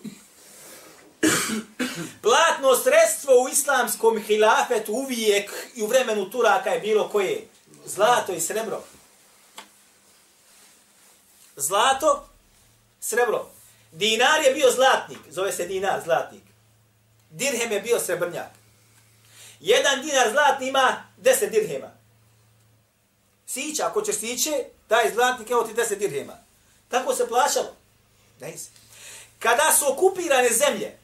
Platno 2.22 2.76
sredstvo 2.76 3.44
u 3.44 3.50
islamskom 3.50 4.20
hilafetu 4.20 4.94
uvijek 4.94 5.52
i 5.76 5.84
u 5.84 5.88
vremenu 5.88 6.30
Turaka 6.30 6.70
je 6.70 6.80
bilo 6.80 7.10
koje? 7.10 7.48
Zlato 7.88 8.34
i 8.34 8.42
srebro. 8.42 8.84
Zlato, 11.56 12.30
srebro. 13.00 13.50
Dinar 13.92 14.44
je 14.44 14.54
bio 14.54 14.72
zlatnik, 14.72 15.20
zove 15.30 15.52
se 15.52 15.66
dinar, 15.66 16.02
zlatnik. 16.04 16.44
Dirhem 17.30 17.72
je 17.72 17.82
bio 17.82 18.00
srebrnjak. 18.00 18.52
Jedan 19.60 20.02
dinar 20.02 20.32
zlatni 20.32 20.68
ima 20.68 21.04
deset 21.18 21.52
dirhema. 21.52 21.92
Sića, 23.46 23.88
ako 23.88 24.02
ćeš 24.02 24.16
siće, 24.16 24.66
taj 24.88 25.14
zlatnik, 25.14 25.50
evo 25.50 25.64
ti 25.64 25.74
deset 25.74 26.00
dirhema. 26.00 26.38
Tako 26.90 27.16
se 27.16 27.28
plaćalo. 27.28 27.76
Kada 29.40 29.74
su 29.80 29.92
okupirane 29.94 30.50
zemlje, 30.50 30.98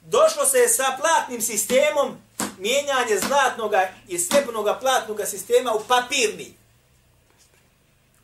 došlo 0.00 0.46
se 0.46 0.68
sa 0.68 0.96
platnim 1.00 1.40
sistemom 1.40 2.18
mijenjanje 2.62 3.18
zlatnog 3.26 3.72
i 4.08 4.18
srebrnog 4.18 4.66
platnog 4.80 5.20
sistema 5.26 5.72
u 5.72 5.84
papirni. 5.88 6.54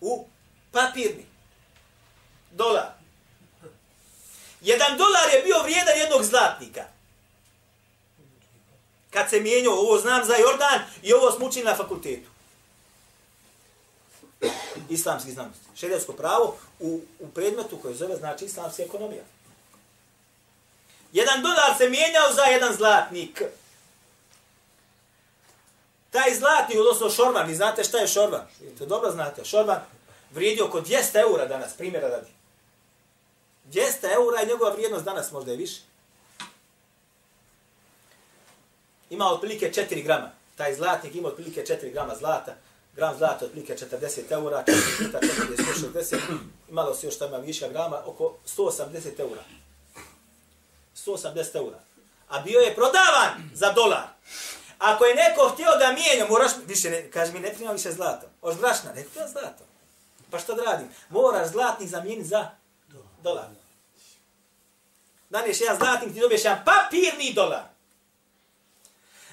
U 0.01 0.27
papirni. 0.73 1.27
Dolar. 2.53 2.87
Jedan 4.61 4.99
dolar 4.99 5.35
je 5.35 5.43
bio 5.43 5.63
vrijedan 5.63 5.99
jednog 5.99 6.23
zlatnika. 6.25 6.85
Kad 9.11 9.31
se 9.31 9.41
mijenjao, 9.41 9.75
ovo 9.75 9.99
znam 9.99 10.25
za 10.25 10.37
Jordan 10.37 10.81
i 11.03 11.13
ovo 11.13 11.33
smo 11.33 11.47
učili 11.47 11.65
na 11.65 11.77
fakultetu. 11.77 12.29
Islamski 14.89 15.33
znanosti. 15.33 15.65
Šedevsko 15.77 16.13
pravo 16.13 16.59
u, 16.81 17.01
u 17.19 17.29
predmetu 17.29 17.79
koje 17.83 17.95
zove 17.95 18.17
znači 18.17 18.45
islamska 18.45 18.83
ekonomija. 18.83 19.23
Jedan 21.13 21.43
dolar 21.43 21.77
se 21.79 21.89
mijenjao 21.89 22.33
za 22.35 22.43
jedan 22.43 22.75
zlatnik. 22.75 23.43
Taj 26.11 26.35
zlatni, 26.35 26.79
odnosno 26.79 27.11
šorvan, 27.11 27.49
vi 27.49 27.55
znate 27.55 27.85
šta 27.85 27.99
je 27.99 28.09
šorvan? 28.09 28.47
To 28.79 28.87
dobro 28.87 29.11
znate. 29.11 29.45
Šorvan 29.45 29.81
vrijedi 30.31 30.63
oko 30.63 30.81
200 30.81 31.21
eura 31.21 31.47
danas, 31.47 31.73
primjera 31.73 32.09
radi. 32.09 32.31
200 33.73 34.15
eura 34.15 34.41
je 34.41 34.47
njegova 34.47 34.71
vrijednost 34.71 35.05
danas, 35.05 35.33
možda 35.33 35.51
je 35.51 35.57
više. 35.57 35.81
Ima 39.11 39.27
otprilike 39.27 39.73
4 39.73 40.05
grama. 40.05 40.31
Taj 40.57 40.75
zlatnik 40.75 41.15
ima 41.15 41.29
otprilike 41.29 41.65
4 41.65 41.93
grama 41.93 42.15
zlata. 42.15 42.55
gram 42.97 43.19
zlata 43.19 43.45
otprilike 43.45 43.77
40 43.77 44.33
eura, 44.33 44.65
4 44.67 45.07
puta 45.07 45.19
4 45.21 45.93
160, 45.93 46.19
malo 46.71 46.95
se 46.95 47.07
još 47.07 47.19
tamo 47.19 47.39
viška 47.39 47.69
grama, 47.69 48.03
oko 48.07 48.35
180 48.57 49.21
eura. 49.21 49.43
180 50.97 51.57
eura. 51.57 51.79
A 52.29 52.41
bio 52.41 52.61
je 52.61 52.75
prodavan 52.75 53.51
za 53.55 53.73
dolar. 53.73 54.07
Ako 54.79 55.05
je 55.05 55.15
neko 55.15 55.49
htio 55.49 55.77
da 55.79 55.93
mijenja, 55.93 56.27
moraš, 56.29 56.53
više 56.67 56.91
ne, 56.91 57.11
kaže 57.11 57.33
mi, 57.33 57.41
ne 57.41 57.55
primam 57.55 57.77
više 57.77 57.93
zlato. 57.93 58.27
Oš 58.43 58.57
brašna, 58.57 58.93
ne 58.95 59.05
primam 59.05 59.31
zlato. 59.31 59.65
Pa 60.31 60.39
što 60.39 60.55
da 60.55 60.63
radim? 60.63 60.89
Moraš 61.09 61.49
zlatnik 61.49 61.89
zamijeniti 61.89 62.29
za 62.29 62.51
dolar. 63.23 63.47
Daniješ 65.31 65.61
jedan 65.61 65.77
zlatnik, 65.77 66.15
ti 66.15 66.21
dobiješ 66.21 66.45
jedan 66.45 66.65
papirni 66.65 67.33
dolar. 67.33 67.63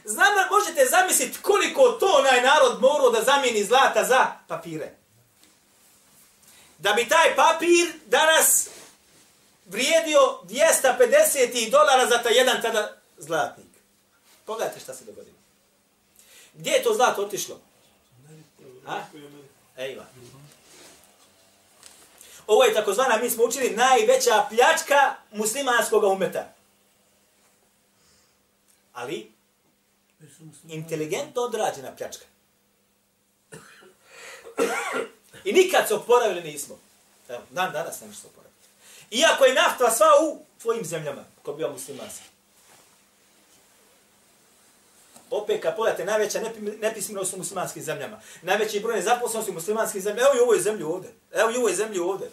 Znam 0.06 0.36
da 0.36 0.48
možete 0.52 0.86
zamisliti 0.86 1.42
koliko 1.42 1.92
to 1.92 2.06
onaj 2.06 2.42
narod 2.42 2.82
morao 2.82 3.10
da 3.10 3.24
zamijeni 3.24 3.64
zlata 3.64 4.04
za 4.04 4.28
papire. 4.48 4.96
Da 6.78 6.94
bi 6.94 7.10
taj 7.10 7.36
papir 7.36 7.94
danas 8.06 8.70
vrijedio 9.66 10.20
250 10.44 11.72
dolara 11.72 12.08
za 12.08 12.18
taj 12.24 12.34
jedan 12.34 12.62
tada 12.62 12.98
zlatnik. 13.18 13.68
Pogledajte 14.46 14.80
šta 14.80 14.94
se 14.94 15.06
dogodilo. 15.06 15.35
Gdje 16.58 16.72
je 16.72 16.84
to 16.84 16.94
zlato 16.94 17.22
otišlo? 17.22 17.60
A? 18.88 19.02
Ejva. 19.78 20.06
Ovo 22.48 22.64
je 22.64 22.74
takozvana, 22.74 23.18
mi 23.18 23.30
smo 23.30 23.44
učili, 23.44 23.70
najveća 23.70 24.46
pljačka 24.50 25.16
muslimanskog 25.32 26.04
umeta. 26.04 26.54
Ali, 28.94 29.32
inteligentno 30.68 31.42
odrađena 31.42 31.96
pljačka. 31.96 32.26
I 35.44 35.54
nikad 35.54 35.88
se 35.88 35.94
oporavili 35.94 36.42
nismo. 36.42 36.80
Evo, 37.30 37.42
dan 37.50 37.72
danas 37.72 38.02
ne 38.02 38.14
se 38.14 38.28
oporaviti. 38.28 38.68
Iako 39.12 39.46
je 39.46 39.54
nafta 39.54 39.92
sva 39.92 40.08
u 40.22 40.46
tvojim 40.62 40.86
zemljama, 40.86 41.24
ko 41.44 41.54
bio 41.54 41.72
muslimanski. 41.72 42.35
Opet, 45.36 45.62
kad 45.62 45.76
pogledate, 45.76 46.06
najveća 46.06 46.42
nepismenost 46.82 47.34
u 47.34 47.38
muslimanskim 47.38 47.84
zemljama. 47.84 48.22
Najveći 48.42 48.80
broj 48.80 48.96
nezaposlenosti 48.96 49.52
u 49.52 49.54
muslimanskim 49.54 50.02
zemljama. 50.02 50.22
Evo 50.22 50.38
i 50.38 50.40
u 50.40 50.44
ovoj 50.44 50.60
zemlji 50.60 50.84
ovdje. 50.84 51.14
Evo 51.34 51.52
i 51.52 51.58
u 51.58 51.60
ovoj 51.60 51.76
zemlji 51.76 52.00
ovdje. 52.00 52.32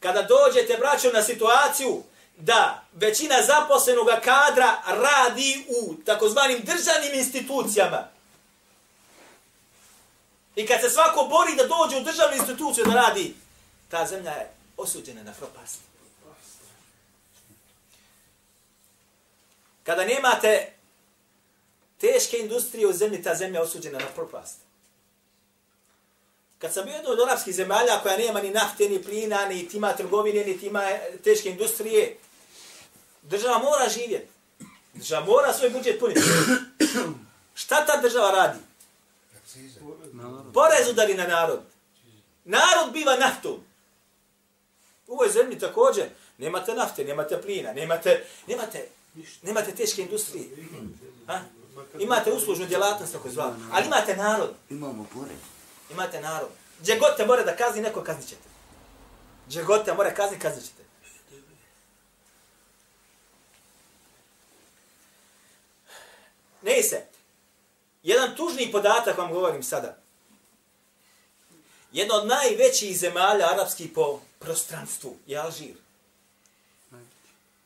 Kada 0.00 0.22
dođete, 0.22 0.76
braćo, 0.76 1.10
na 1.12 1.22
situaciju 1.22 2.02
da 2.36 2.84
većina 2.92 3.42
zaposlenog 3.42 4.06
kadra 4.24 4.82
radi 4.86 5.66
u 5.68 5.94
takozvanim 5.94 6.60
državnim 6.64 7.14
institucijama. 7.14 8.08
I 10.56 10.66
kad 10.66 10.80
se 10.80 10.90
svako 10.90 11.24
bori 11.30 11.56
da 11.56 11.66
dođe 11.66 11.96
u 11.96 12.04
državnu 12.04 12.36
instituciju 12.36 12.84
da 12.84 12.94
radi, 12.94 13.34
ta 13.88 14.06
zemlja 14.06 14.30
je 14.30 14.50
osuđena 14.76 15.22
na 15.22 15.32
propast. 15.32 15.78
Kada 19.84 20.04
nemate 20.04 20.72
teške 22.00 22.38
industrije 22.38 22.86
u 22.86 22.92
zemlji, 22.92 23.22
ta 23.22 23.34
zemlja 23.34 23.58
je 23.58 23.62
osuđena 23.62 23.98
na 23.98 24.06
propast. 24.14 24.58
Kad 26.58 26.72
sam 26.72 26.84
bio 26.84 26.94
jedno 26.94 27.10
od 27.10 27.20
arapskih 27.20 27.54
zemalja 27.54 28.00
koja 28.02 28.16
nema 28.16 28.40
ni 28.40 28.50
nafte, 28.50 28.88
ni 28.88 29.02
plina, 29.02 29.46
ni 29.46 29.68
tima 29.68 29.92
trgovine, 29.92 30.44
ni 30.44 30.58
tima 30.58 30.82
teške 31.24 31.50
industrije, 31.50 32.16
država 33.22 33.58
mora 33.58 33.88
živjeti. 33.88 34.28
Država 34.94 35.26
mora 35.26 35.52
svoj 35.52 35.70
budžet 35.70 36.00
puniti. 36.00 36.20
Šta 37.54 37.86
ta 37.86 38.00
država 38.00 38.30
radi? 38.30 38.58
Porez 40.54 40.88
udari 40.90 41.14
na 41.14 41.26
narod. 41.26 41.60
Narod 42.44 42.92
biva 42.92 43.16
naftom. 43.16 43.60
U 45.06 45.12
ovoj 45.12 45.28
zemlji 45.28 45.58
također 45.58 46.04
nemate 46.38 46.74
nafte, 46.74 47.04
nemate 47.04 47.42
plina, 47.42 47.72
nemate, 47.72 48.26
nemate, 48.46 48.88
nemate 49.42 49.74
teške 49.74 50.02
industrije. 50.02 50.48
Ha? 51.26 51.40
Imate 51.98 52.32
uslužnu 52.32 52.66
djelatnost, 52.66 53.14
ako 53.14 53.30
zvala, 53.30 53.56
ali 53.72 53.86
imate 53.86 54.16
narod. 54.16 54.54
Imamo 54.70 55.06
porez. 55.14 55.38
Imate 55.90 56.20
narod. 56.20 56.48
Gdje 56.80 56.98
god 56.98 57.16
te 57.16 57.26
mora 57.26 57.42
da 57.42 57.56
kazni, 57.56 57.82
neko 57.82 58.02
kaznit 58.02 58.28
ćete. 58.28 58.48
Gdje 59.46 59.62
god 59.62 59.84
te 59.84 59.94
mora 59.94 60.14
kazni, 60.14 60.38
kaznit 60.38 60.64
ćete. 60.64 60.84
Ne 66.62 66.82
se. 66.82 67.06
Jedan 68.02 68.36
tužni 68.36 68.72
podatak 68.72 69.18
vam 69.18 69.32
govorim 69.32 69.62
sada. 69.62 69.96
Jedna 71.92 72.14
od 72.14 72.26
najvećih 72.26 72.98
zemalja 72.98 73.46
arapskih 73.52 73.90
po 73.94 74.20
prostranstvu 74.38 75.16
je 75.26 75.38
Alžir. 75.38 75.74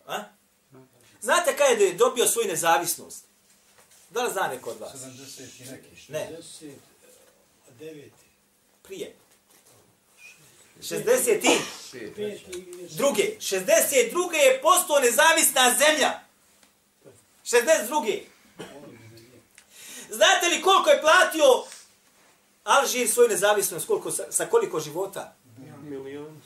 A? 0.06 0.24
Znate 1.20 1.56
kada 1.56 1.84
je 1.84 1.94
dobio 1.94 2.26
svoju 2.26 2.48
nezavisnost? 2.48 3.24
Da 4.10 4.22
li 4.22 4.32
zna 4.32 4.48
neko 4.48 4.70
od 4.70 4.80
vas? 4.80 4.92
70 4.94 5.62
i 5.62 5.70
neki. 5.70 6.12
Ne, 6.12 6.30
9. 7.80 8.08
prije. 8.82 9.14
60 10.82 11.58
i 11.92 12.96
druge. 12.96 13.22
62. 13.40 14.34
je 14.34 14.60
postao 14.62 15.00
nezavisna 15.00 15.74
zemlja. 15.78 16.20
62. 17.44 18.20
Znate 20.10 20.48
li 20.48 20.62
koliko 20.62 20.90
je 20.90 21.00
platio 21.00 21.64
Alžir 22.64 23.08
svoju 23.08 23.28
nezavisnost, 23.28 23.86
koliko, 23.86 24.10
sa, 24.10 24.22
sa 24.30 24.46
koliko 24.46 24.80
života? 24.80 25.34
Milion. 25.82 26.42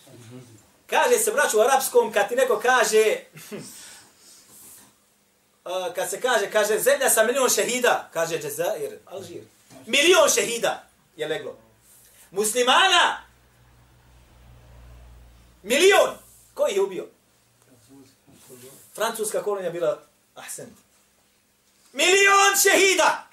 Kaže 0.86 1.18
se, 1.18 1.32
braću, 1.32 1.58
u 1.58 1.60
arapskom, 1.60 2.12
kad 2.12 2.28
ti 2.28 2.34
neko 2.36 2.60
kaže, 2.62 3.16
uh, 5.64 5.94
kad 5.94 6.10
se 6.10 6.20
kaže, 6.20 6.50
kaže, 6.50 6.78
zemlja 6.78 7.10
sa 7.10 7.24
milion 7.24 7.50
šehida, 7.50 8.10
kaže 8.12 8.38
Džezair, 8.38 8.98
Alžir. 9.06 9.42
Milion 9.86 10.30
šehida 10.30 10.84
je 11.16 11.28
leglo. 11.28 11.58
Muslimana, 12.30 13.24
milion. 15.62 16.16
Ko 16.54 16.68
ih 16.68 16.76
je 16.76 16.82
ubio? 16.82 17.06
Francuska 18.94 19.42
kolonija 19.42 19.70
bila 19.70 20.02
ahsent. 20.34 20.72
Milion 21.92 22.56
šehida! 22.62 23.26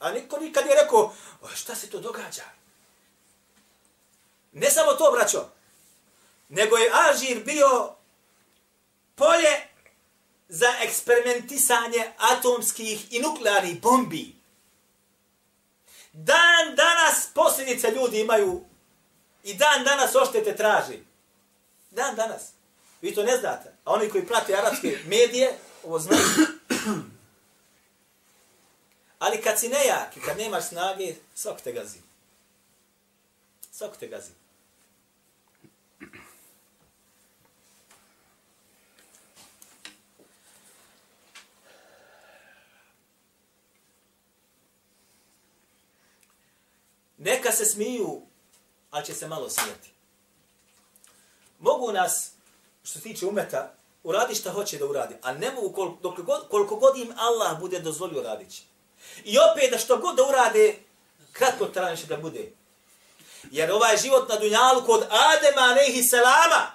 A 0.00 0.12
niko 0.12 0.38
nikad 0.38 0.66
je 0.66 0.74
rekao, 0.82 1.14
"O, 1.42 1.48
šta 1.54 1.74
se 1.74 1.90
to 1.90 2.00
događa? 2.00 2.44
Ne 4.52 4.70
samo 4.70 4.92
to, 4.92 5.12
braćo, 5.12 5.48
nego 6.48 6.76
je 6.76 6.90
Alžir 6.92 7.44
bio 7.44 7.94
polje 9.14 9.67
za 10.48 10.74
eksperimentisanje 10.80 12.12
atomskih 12.18 13.12
i 13.12 13.20
nuklearnih 13.20 13.80
bombi. 13.80 14.34
Dan 16.12 16.76
danas 16.76 17.28
posljedice 17.34 17.90
ljudi 17.90 18.20
imaju 18.20 18.64
i 19.44 19.54
dan 19.54 19.84
danas 19.84 20.14
oštete 20.14 20.56
traži. 20.56 20.98
Dan 21.90 22.16
danas. 22.16 22.42
Vi 23.02 23.14
to 23.14 23.22
ne 23.22 23.36
znate. 23.36 23.72
A 23.84 23.92
oni 23.92 24.08
koji 24.08 24.26
prate 24.26 24.56
arapske 24.56 24.98
medije, 25.06 25.58
ovo 25.84 25.98
znaju. 25.98 26.22
Ali 29.18 29.42
kad 29.42 29.58
si 29.58 29.68
nejak 29.68 30.16
i 30.16 30.20
kad 30.20 30.38
nemaš 30.38 30.68
snage, 30.68 31.14
svak 31.34 31.60
te 31.60 31.72
gazi. 31.72 31.98
Svak 33.72 33.96
te 33.96 34.06
gazi. 34.06 34.30
Neka 47.28 47.52
se 47.52 47.64
smiju, 47.64 48.22
ali 48.90 49.06
će 49.06 49.14
se 49.14 49.28
malo 49.28 49.50
smijati. 49.50 49.90
Mogu 51.58 51.92
nas, 51.92 52.30
što 52.82 52.98
se 52.98 53.02
tiče 53.02 53.26
umeta, 53.26 53.74
uradi 54.04 54.34
šta 54.34 54.52
hoće 54.52 54.78
da 54.78 54.86
uradi, 54.86 55.14
a 55.22 55.32
ne 55.32 55.50
mogu 55.50 55.72
kol, 55.72 55.96
dok 56.02 56.20
god, 56.20 56.48
koliko 56.48 56.76
god 56.76 56.98
im 56.98 57.12
Allah 57.16 57.60
bude 57.60 57.80
dozvolio 57.80 58.22
radit 58.22 58.50
će. 58.50 58.62
I 59.24 59.38
opet 59.38 59.70
da 59.70 59.78
što 59.78 59.96
god 59.96 60.16
da 60.16 60.24
urade, 60.24 60.78
kratko 61.32 61.64
trajniše 61.64 62.06
da 62.06 62.16
bude. 62.16 62.52
Jer 63.50 63.72
ovaj 63.72 63.96
život 63.96 64.28
na 64.28 64.36
Dunjalu 64.36 64.86
kod 64.86 65.02
Adema 65.02 65.60
alaihi 65.60 66.02
salama, 66.02 66.72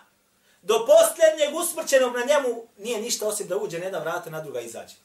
do 0.62 0.86
posljednjeg 0.86 1.56
usmrćenog 1.56 2.16
na 2.16 2.26
njemu, 2.26 2.68
nije 2.78 3.02
ništa 3.02 3.28
osim 3.28 3.48
da 3.48 3.58
uđe 3.58 3.80
na 3.80 3.86
jedan 3.86 4.02
vrata, 4.02 4.30
na 4.30 4.42
druga 4.42 4.62
izađe. 4.62 4.96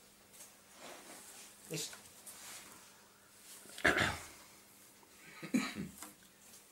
Ništa. 1.71 1.97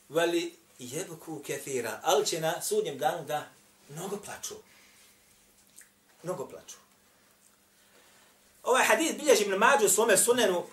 Veli 0.08 0.56
jebku 0.78 1.42
kethira, 1.46 2.00
ali 2.02 2.26
će 2.26 2.40
na 2.40 2.62
sudnjem 2.62 2.98
danu 2.98 3.24
da 3.24 3.48
mnogo 3.88 4.16
plaču. 4.16 4.54
Mnogo 6.22 6.48
plaču. 6.48 6.76
Ovaj 8.62 8.84
hadis 8.84 9.12
bilježi 9.16 9.42
Ibn 9.42 9.54
Mađu 9.54 9.86
u 9.86 9.88
svome 9.88 10.16
sunenu 10.16 10.66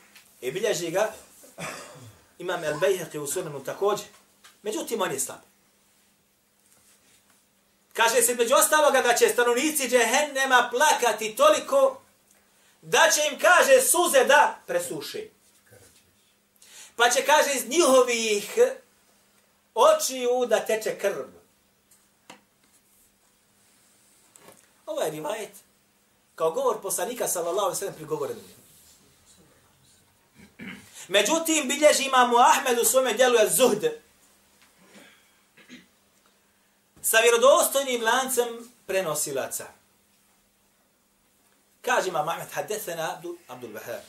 I 0.43 0.51
bilježi 0.51 0.91
ga 0.91 1.13
imam 2.39 2.63
El 2.63 2.73
Bejheqi 2.73 3.17
u 3.17 3.27
sunenu 3.27 3.63
također. 3.63 4.05
Međutim, 4.61 5.01
on 5.01 5.11
je 5.11 5.19
slab. 5.19 5.39
Kaže 7.93 8.21
se 8.21 8.35
među 8.35 8.55
ostaloga 8.55 9.01
da 9.01 9.13
će 9.13 9.29
stanovnici 9.29 9.89
džehennema 9.89 10.69
plakati 10.71 11.35
toliko 11.35 12.01
da 12.81 13.09
će 13.15 13.21
im, 13.31 13.39
kaže, 13.39 13.81
suze 13.81 14.25
da 14.25 14.59
presuši. 14.67 15.29
Pa 16.95 17.09
će, 17.09 17.25
kaže, 17.25 17.53
iz 17.53 17.69
njihovih 17.69 18.59
očiju 19.75 20.45
da 20.47 20.65
teče 20.65 20.99
krv. 20.99 21.25
Ovo 24.85 25.01
je 25.01 25.11
rivajet 25.11 25.51
kao 26.35 26.51
govor 26.51 26.81
poslanika 26.81 27.27
sallallahu 27.27 27.65
alaihi 27.65 27.79
sallam 27.79 27.95
prigovoren. 27.95 28.37
Međutim, 31.07 31.67
bilježi 31.67 32.03
imamo 32.03 32.37
Ahmed 32.37 32.79
u 32.79 32.85
svome 32.85 33.13
djelu 33.13 33.35
je 33.35 33.49
zuhd. 33.49 33.85
Sa 37.01 37.17
vjerodostojnim 37.17 38.03
lancem 38.03 38.71
prenosilaca. 38.87 39.65
Kaže 41.81 42.09
imam 42.09 42.29
Ahmed, 42.29 42.47
hadethena 42.51 43.15
Abdul, 43.15 43.35
Abdul 43.47 43.71
Wahab. 43.71 44.01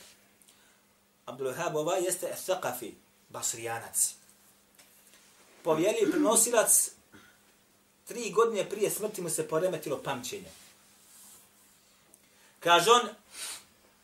Abdul 1.25 1.47
Wahab 1.47 1.75
ova 1.75 1.95
jeste 1.95 2.35
thaqafi, 2.47 2.91
basrijanac 3.29 4.24
povjerljiv 5.65 6.11
prenosilac 6.11 6.89
tri 8.07 8.31
godine 8.31 8.69
prije 8.69 8.91
smrti 8.91 9.21
mu 9.21 9.29
se 9.29 9.47
poremetilo 9.47 10.03
pamćenje. 10.03 10.51
Kaže 12.59 12.91
on, 12.91 13.09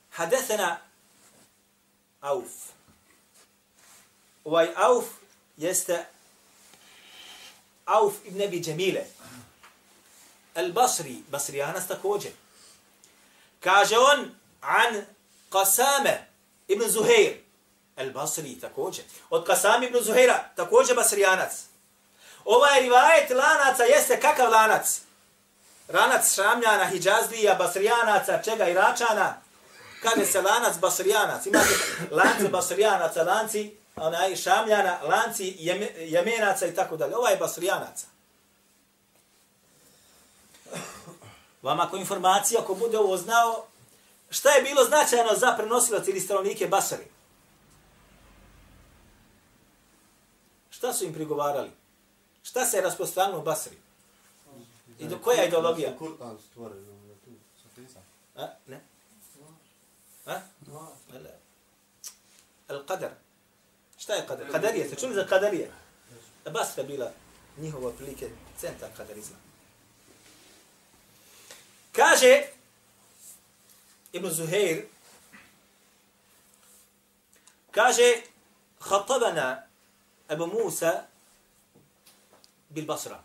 hadethena 0.10 0.80
Auf. 2.22 2.52
Ovaj 4.44 4.74
Auf 4.76 5.06
jeste 5.58 6.06
Auf 7.86 8.14
ibn 8.26 8.42
Abi 8.42 8.60
Džemile. 8.64 9.06
El 10.56 10.72
Basri, 10.74 11.24
Basrijanac 11.32 11.88
također. 11.88 12.32
Kaže 13.60 13.96
on, 13.98 14.32
an 14.62 15.06
Qasame 15.50 16.18
ibn 16.68 16.90
Zuhair. 16.90 17.51
El 17.96 18.12
Basri 18.12 18.60
također. 18.60 19.06
Od 19.30 19.48
Qasame 19.48 19.88
ibn 19.88 20.04
Zuhaira, 20.04 20.50
također 20.56 20.96
Basrijanac. 20.96 21.52
Ovaj 22.46 22.82
rivajet 22.82 23.30
lanaca 23.30 23.84
jeste 23.84 24.20
kakav 24.20 24.52
lanac? 24.52 25.02
Ranac 25.88 26.36
Šamljana, 26.36 26.86
Hidžazlija, 26.86 27.56
Basrijanaca, 27.56 28.42
čega 28.44 28.68
Iračana? 28.68 29.42
Kaže 30.04 30.26
se 30.26 30.42
lanac 30.42 30.78
Basrijanac. 30.78 31.46
Imate 31.46 31.76
lanci 32.12 32.48
Basrijanaca, 32.48 33.24
lanci 33.24 33.76
onaj 33.96 34.36
Šamljana, 34.36 35.00
lanci 35.04 35.56
Jemenaca 35.98 36.68
i 36.68 36.76
tako 36.76 36.98
dalje. 36.98 37.16
Ovaj 37.16 37.34
je 37.34 37.38
Basrijanaca. 37.38 38.06
Vam 41.62 41.80
ako 41.80 41.98
informacija, 41.98 42.62
ako 42.62 42.74
bude 42.74 42.98
ovo 42.98 43.18
znao, 43.18 43.66
šta 44.30 44.50
je 44.50 44.62
bilo 44.62 44.84
značajno 44.84 45.36
za 45.36 45.54
prenosilac 45.58 46.08
ili 46.08 46.20
stanovnike 46.20 46.68
Basari? 46.68 47.08
Šta 50.82 50.94
su 50.94 51.06
im 51.06 51.14
prigovarali? 51.14 51.72
Šta 52.44 52.66
se 52.66 52.78
je 52.78 52.82
rasprostranilo 52.82 53.40
u 53.40 53.44
Basri? 53.44 53.78
I 55.00 55.08
do 55.08 55.20
koja 55.20 55.46
ideologija? 55.46 55.98
Kur'an 56.00 56.38
stvoren 56.50 56.86
pisam. 57.76 58.02
A? 58.36 58.48
Ne? 58.68 58.82
A? 60.26 60.42
El 62.68 62.86
qadar. 62.86 63.12
Šta 63.98 64.14
je 64.14 64.28
qadar? 64.28 64.52
Qadarije. 64.52 64.90
Se 64.90 64.96
čuli 64.96 65.14
za 65.14 65.28
qadarije? 65.28 65.70
Basra 66.52 66.84
bila 66.84 67.12
njihova 67.58 67.92
prilike 67.92 68.30
centar 68.58 68.90
qadarizma. 68.98 69.38
Kaže 71.92 72.48
Ibn 74.12 74.30
Zuhair 74.30 74.86
kaže 77.72 78.22
khatabana 78.80 79.71
Ebu 80.32 80.48
Musa 80.48 81.08
bil 82.70 82.86
Basra. 82.86 83.24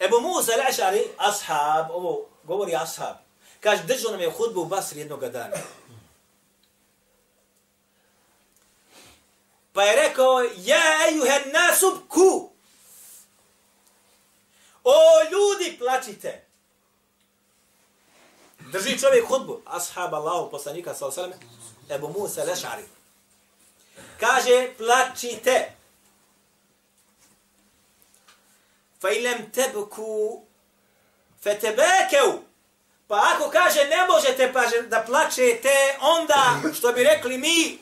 Ebu 0.00 0.20
Musa 0.20 0.52
al-Ašari, 0.52 1.02
ashab, 1.18 1.90
ovo 1.90 2.28
govori 2.44 2.74
ashab, 2.76 3.16
kaže, 3.60 3.82
držao 3.82 4.10
nam 4.10 4.20
je 4.20 4.30
hudbu 4.30 4.60
u 4.60 4.64
Basri 4.64 5.00
jednog 5.00 5.20
dana. 5.20 5.56
Pa 9.72 9.82
je 9.82 9.96
rekao, 9.96 10.42
ja 10.56 10.82
ejuhen 11.08 11.52
nasub 11.52 12.08
ku. 12.08 12.50
O 14.84 14.94
ljudi, 15.30 15.78
plačite. 15.78 16.44
Drži 18.72 18.98
čovjek 18.98 19.28
hudbu, 19.28 19.60
ashab 19.64 20.14
Allahu, 20.14 20.50
poslanika, 20.50 20.94
sallam, 20.94 21.32
Ebu 21.90 22.08
Musa 22.08 22.40
al-Ašari. 22.40 22.84
Kaže, 24.20 24.68
plačite. 24.78 25.76
fa 29.06 29.12
ilem 29.12 29.50
tebku 29.50 30.42
fetebekeu. 31.42 32.42
Pa 33.06 33.16
ako 33.34 33.50
kaže 33.50 33.84
ne 33.84 34.06
možete 34.06 34.52
pa 34.52 34.66
da 34.88 35.04
plačete, 35.06 35.98
onda, 36.00 36.60
što 36.74 36.92
bi 36.92 37.04
rekli 37.04 37.38
mi, 37.38 37.78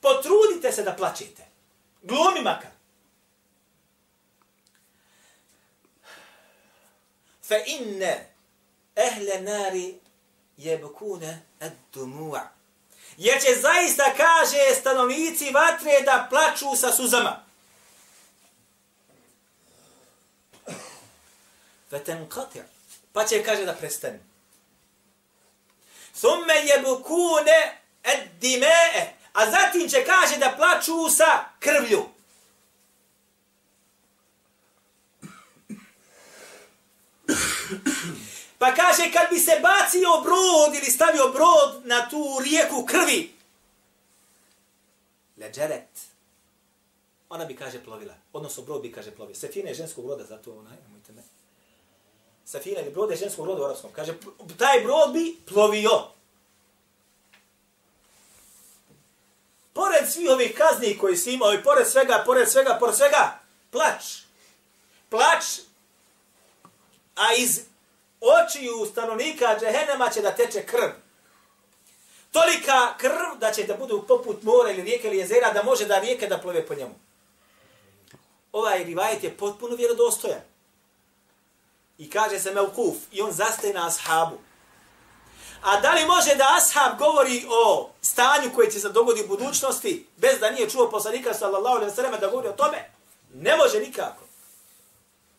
potrudite 0.00 0.72
se 0.72 0.82
da 0.82 0.92
plačete. 0.92 1.42
Glumi 2.02 2.40
makar. 2.42 2.70
Fa 7.42 7.56
inne 7.66 8.34
ehle 8.96 9.40
nari 9.40 9.98
jebkune 10.56 11.42
ad 11.60 11.72
dumu'a 11.94 12.57
jer 13.18 13.42
će 13.42 13.54
zaista, 13.60 14.04
kaže, 14.16 14.80
stanovnici 14.80 15.50
vatre 15.50 16.00
da 16.04 16.26
plaču 16.30 16.76
sa 16.76 16.92
suzama. 16.92 17.44
Veten 21.90 22.28
katir. 22.28 22.62
Pa 23.12 23.24
će, 23.24 23.44
kaže, 23.44 23.64
da 23.64 23.74
prestane. 23.74 24.20
Thumme 26.14 26.54
jebukune 26.54 27.80
ed 28.04 28.20
dimee. 28.40 29.14
A 29.32 29.50
zatim 29.50 29.88
će, 29.88 30.04
kaže, 30.04 30.36
da 30.36 30.54
plaču 30.56 31.10
sa 31.16 31.44
krvlju. 31.58 32.17
Pa 38.58 38.74
kaže 38.74 39.12
kad 39.12 39.30
bi 39.30 39.38
se 39.38 39.60
bacio 39.62 40.20
brod 40.22 40.74
ili 40.74 40.90
stavio 40.90 41.28
brod 41.28 41.86
na 41.86 42.08
tu 42.08 42.40
rijeku 42.44 42.86
krvi 42.86 43.34
leđeret 45.36 45.88
ona 47.28 47.44
bi 47.44 47.56
kaže 47.56 47.84
plovila 47.84 48.14
odnosno 48.32 48.62
brod 48.62 48.82
bi 48.82 48.92
kaže 48.92 49.10
plovila 49.10 49.38
Sefina 49.38 49.68
je 49.68 49.74
ženskog 49.74 50.06
roda 50.06 50.24
zato 50.24 50.52
onaj 50.52 50.76
nemojte 50.86 51.12
me 51.12 51.22
safina 52.48 52.80
je 52.80 52.90
brod 52.90 53.10
je 53.10 53.16
ženskog 53.16 53.46
roda 53.46 53.62
u 53.62 53.64
arapskom. 53.64 53.90
Kaže, 53.92 54.14
taj 54.58 54.80
brod 54.80 55.12
bi 55.12 55.36
plovio. 55.46 56.08
Pored 59.72 60.10
svih 60.10 60.30
ovih 60.30 60.54
kazni 60.58 60.98
koji 60.98 61.16
si 61.16 61.32
imao 61.32 61.52
i 61.52 61.62
pored 61.62 61.86
svega, 61.88 62.22
pored 62.26 62.50
svega, 62.50 62.76
pored 62.80 62.96
svega, 62.96 63.40
plač. 63.70 64.04
Plač, 65.10 65.44
a 67.14 67.34
iz 67.38 67.60
očiju 68.20 68.86
stanovnika 68.92 69.58
džehennema 69.60 70.08
će 70.08 70.22
da 70.22 70.34
teče 70.34 70.66
krv. 70.66 70.90
Tolika 72.32 72.94
krv 72.98 73.38
da 73.40 73.52
će 73.52 73.64
da 73.64 73.74
bude 73.74 73.94
poput 74.08 74.42
mora 74.42 74.70
ili 74.70 74.82
rijeke 74.82 75.08
ili 75.08 75.18
jezera 75.18 75.52
da 75.52 75.62
može 75.62 75.86
da 75.86 75.98
rijeke 75.98 76.26
da 76.26 76.38
plove 76.38 76.66
po 76.66 76.74
njemu. 76.74 76.94
Ovaj 78.52 78.84
rivajet 78.84 79.24
je 79.24 79.36
potpuno 79.36 79.76
vjerodostojan. 79.76 80.40
I 81.98 82.10
kaže 82.10 82.40
se 82.40 82.54
Melkuf 82.54 82.96
i 83.12 83.22
on 83.22 83.32
zastaje 83.32 83.74
na 83.74 83.86
ashabu. 83.86 84.38
A 85.62 85.80
da 85.80 85.92
li 85.92 86.06
može 86.06 86.34
da 86.34 86.56
ashab 86.56 86.98
govori 86.98 87.46
o 87.50 87.90
stanju 88.02 88.50
koje 88.54 88.70
će 88.70 88.80
se 88.80 88.88
dogoditi 88.88 89.24
u 89.24 89.28
budućnosti 89.28 90.06
bez 90.16 90.38
da 90.38 90.50
nije 90.50 90.70
čuo 90.70 90.90
poslanika 90.90 91.34
sallallahu 91.34 91.76
alaihi 91.76 91.94
sallam 91.94 92.20
da 92.20 92.28
govori 92.28 92.48
o 92.48 92.52
tome? 92.52 92.90
Ne 93.34 93.56
može 93.56 93.80
nikako. 93.80 94.24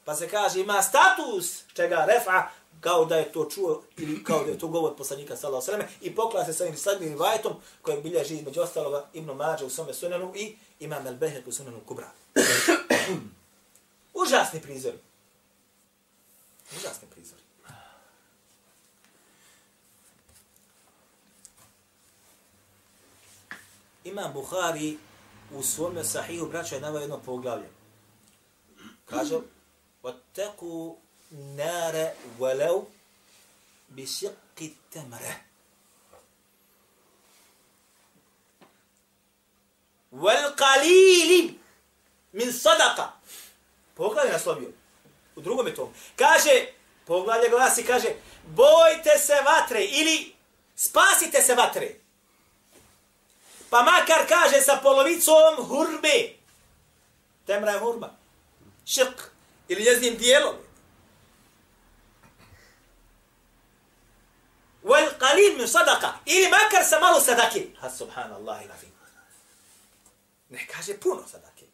Pa 0.05 0.15
se 0.15 0.29
kaže 0.29 0.59
ima 0.59 0.81
status 0.81 1.63
čega 1.73 2.05
refa 2.07 2.43
kao 2.81 3.05
da 3.05 3.15
je 3.15 3.31
to 3.31 3.45
čuo 3.45 3.83
ili 3.97 4.23
kao 4.23 4.43
da 4.43 4.51
je 4.51 4.59
to 4.59 4.67
govor 4.67 4.95
poslanika 4.95 5.35
sallallahu 5.35 5.71
alejhi 5.71 5.83
ve 5.83 5.87
selleme 5.87 6.11
i 6.11 6.15
pokla 6.15 6.45
se 6.45 6.53
sa 6.53 6.63
ovim 6.63 6.77
sadnim 6.77 7.17
vajetom 7.17 7.53
koje 7.81 8.01
bilježi 8.01 8.35
između 8.35 8.61
ostalog 8.61 9.03
Ibn 9.13 9.31
Mađa 9.31 9.65
u 9.65 9.69
svome 9.69 9.93
sunanu 9.93 10.33
i 10.35 10.55
Imam 10.79 11.05
al-Behek 11.05 11.47
u 11.47 11.51
sunanu 11.51 11.79
Kubra. 11.85 12.11
Užasni 14.21 14.61
prizor. 14.61 14.93
Užasni 16.77 17.07
prizor. 17.15 17.37
Imam 24.03 24.33
Buhari 24.33 24.97
u 25.53 25.63
svome 25.63 26.03
sahihu 26.03 26.47
braća 26.47 26.75
je 26.75 26.81
navio 26.81 26.99
jedno 26.99 27.19
poglavlje. 27.25 27.69
Kaže, 29.05 29.39
nare 31.31 32.15
walau 32.39 32.87
bi 33.87 34.05
šiqi 34.05 34.73
tamra. 34.93 35.35
Wal 40.11 40.55
qalili 40.55 41.59
min 42.33 42.53
sadaqa. 42.53 43.13
Pogledaj 43.95 44.31
naslovio. 44.31 44.69
U 45.35 45.41
drugom 45.41 45.67
je 45.67 45.75
tom. 45.75 45.93
Kaže, 46.15 46.71
pogledaj 47.05 47.49
glas 47.49 47.77
i 47.77 47.83
kaže, 47.83 48.09
bojte 48.45 49.17
se 49.19 49.33
vatre 49.45 49.85
ili 49.85 50.33
spasite 50.75 51.41
se 51.41 51.55
vatre. 51.55 51.95
Pa 53.69 53.83
makar 53.83 54.27
kaže 54.27 54.61
sa 54.61 54.79
polovicom 54.83 55.65
hurbe. 55.67 56.33
Temra 57.45 57.71
je 57.71 57.79
hurba. 57.79 58.15
Šik. 58.85 59.29
Ili 59.67 59.85
jeznim 59.85 60.17
dijelom. 60.17 60.55
Wal 64.89 65.09
qalil 65.19 65.57
min 65.57 65.67
sadaka. 65.67 66.13
Ili 66.25 66.49
makar 66.49 66.83
sa 66.83 66.99
malo 66.99 67.19
sadake. 67.21 67.67
Ha 67.81 67.89
subhanallah 67.89 68.65
ila 68.65 68.75
fin. 68.75 68.89
Ne 70.49 70.67
kaže 70.67 70.99
puno 70.99 71.27
sadake. 71.27 71.65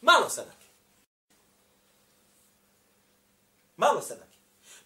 Malo 0.00 0.28
sadake. 0.30 0.66
Malo 3.76 4.00
sadake. 4.00 4.38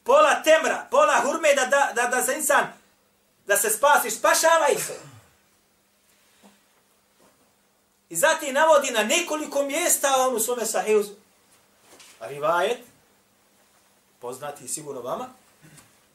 Pola 0.04 0.42
temra, 0.42 0.86
pola 0.90 1.20
hurme 1.20 1.54
da, 1.54 1.66
da, 1.66 1.92
da, 1.94 2.06
da 2.08 2.22
se 2.22 2.34
insan, 2.34 2.72
da 3.46 3.56
se 3.56 3.70
spasi, 3.70 4.10
spašava 4.10 4.68
i 4.68 4.80
se. 4.80 5.00
I 8.08 8.16
zatim 8.16 8.54
navodi 8.54 8.90
na 8.90 9.02
nekoliko 9.02 9.62
mjesta 9.62 10.16
on 10.16 10.36
u 10.36 10.40
svome 10.40 10.66
sahiju. 10.66 11.04
Rivajet, 12.20 12.80
poznati 14.18 14.68
sigurno 14.68 15.00
vama, 15.00 15.28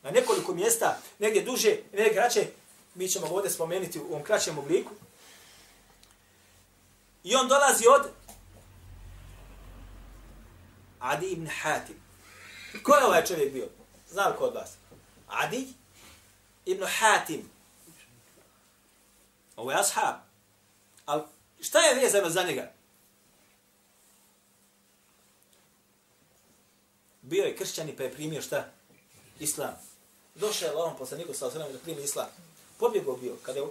na 0.07 0.13
nekoliko 0.13 0.53
mjesta, 0.53 0.97
negdje 1.19 1.41
duže, 1.41 1.77
negdje 1.93 2.13
kraće, 2.13 2.47
mi 2.95 3.07
ćemo 3.09 3.27
ovdje 3.27 3.51
spomenuti 3.51 3.99
u 3.99 4.05
ovom 4.05 4.23
kraćem 4.23 4.57
obliku. 4.57 4.91
I 7.23 7.35
on 7.35 7.47
dolazi 7.47 7.83
od 7.87 8.09
Adi 10.99 11.27
ibn 11.27 11.47
Hatim. 11.47 11.95
Ko 12.83 12.95
je 12.95 13.05
ovaj 13.05 13.25
čovjek 13.25 13.53
bio? 13.53 13.67
Zna 14.09 14.27
li 14.27 14.37
ko 14.37 14.43
od 14.43 14.53
vas? 14.55 14.71
Adi 15.27 15.67
ibn 16.65 16.85
Hatim. 16.99 17.49
Ovo 19.55 19.71
je 19.71 19.77
ashab. 19.79 20.15
Ali 21.05 21.23
šta 21.59 21.79
je 21.79 21.95
vezano 21.95 22.29
za 22.29 22.43
njega? 22.43 22.71
Bio 27.21 27.43
je 27.43 27.55
kršćani 27.55 27.95
pa 27.95 28.03
je 28.03 28.13
primio 28.13 28.41
šta? 28.41 28.71
Islam 29.39 29.87
Došao 30.37 30.66
je 30.66 30.72
Allahom 30.72 30.96
poslaniku 30.98 31.35
sa 31.35 31.46
osrame 31.46 31.72
da 31.72 31.78
primi 31.78 32.02
Islam. 32.02 32.26
Pobjegao 32.78 33.16
bio 33.16 33.37
kada 33.42 33.58
je 33.58 33.66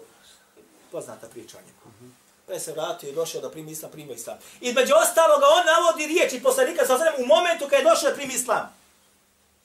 poznata 0.92 1.28
priča 1.28 1.58
o 1.58 1.62
njegu. 1.62 2.14
Pa 2.48 2.54
je 2.54 2.60
se 2.60 2.72
vratio 2.72 3.10
i 3.10 3.16
došao 3.16 3.42
da 3.42 3.52
primi 3.52 3.72
Islam, 3.72 3.92
primio 3.92 4.14
Islam. 4.16 4.38
Između 4.62 4.94
ostaloga 5.04 5.46
on 5.46 5.66
navodi 5.66 6.08
riječi 6.08 6.44
poslanika 6.44 6.86
sa 6.86 6.96
osrame 6.96 7.18
u 7.18 7.26
momentu 7.26 7.66
kada 7.66 7.76
je 7.76 7.84
došao 7.84 8.10
da 8.10 8.16
primi 8.16 8.34
Islam. 8.34 8.76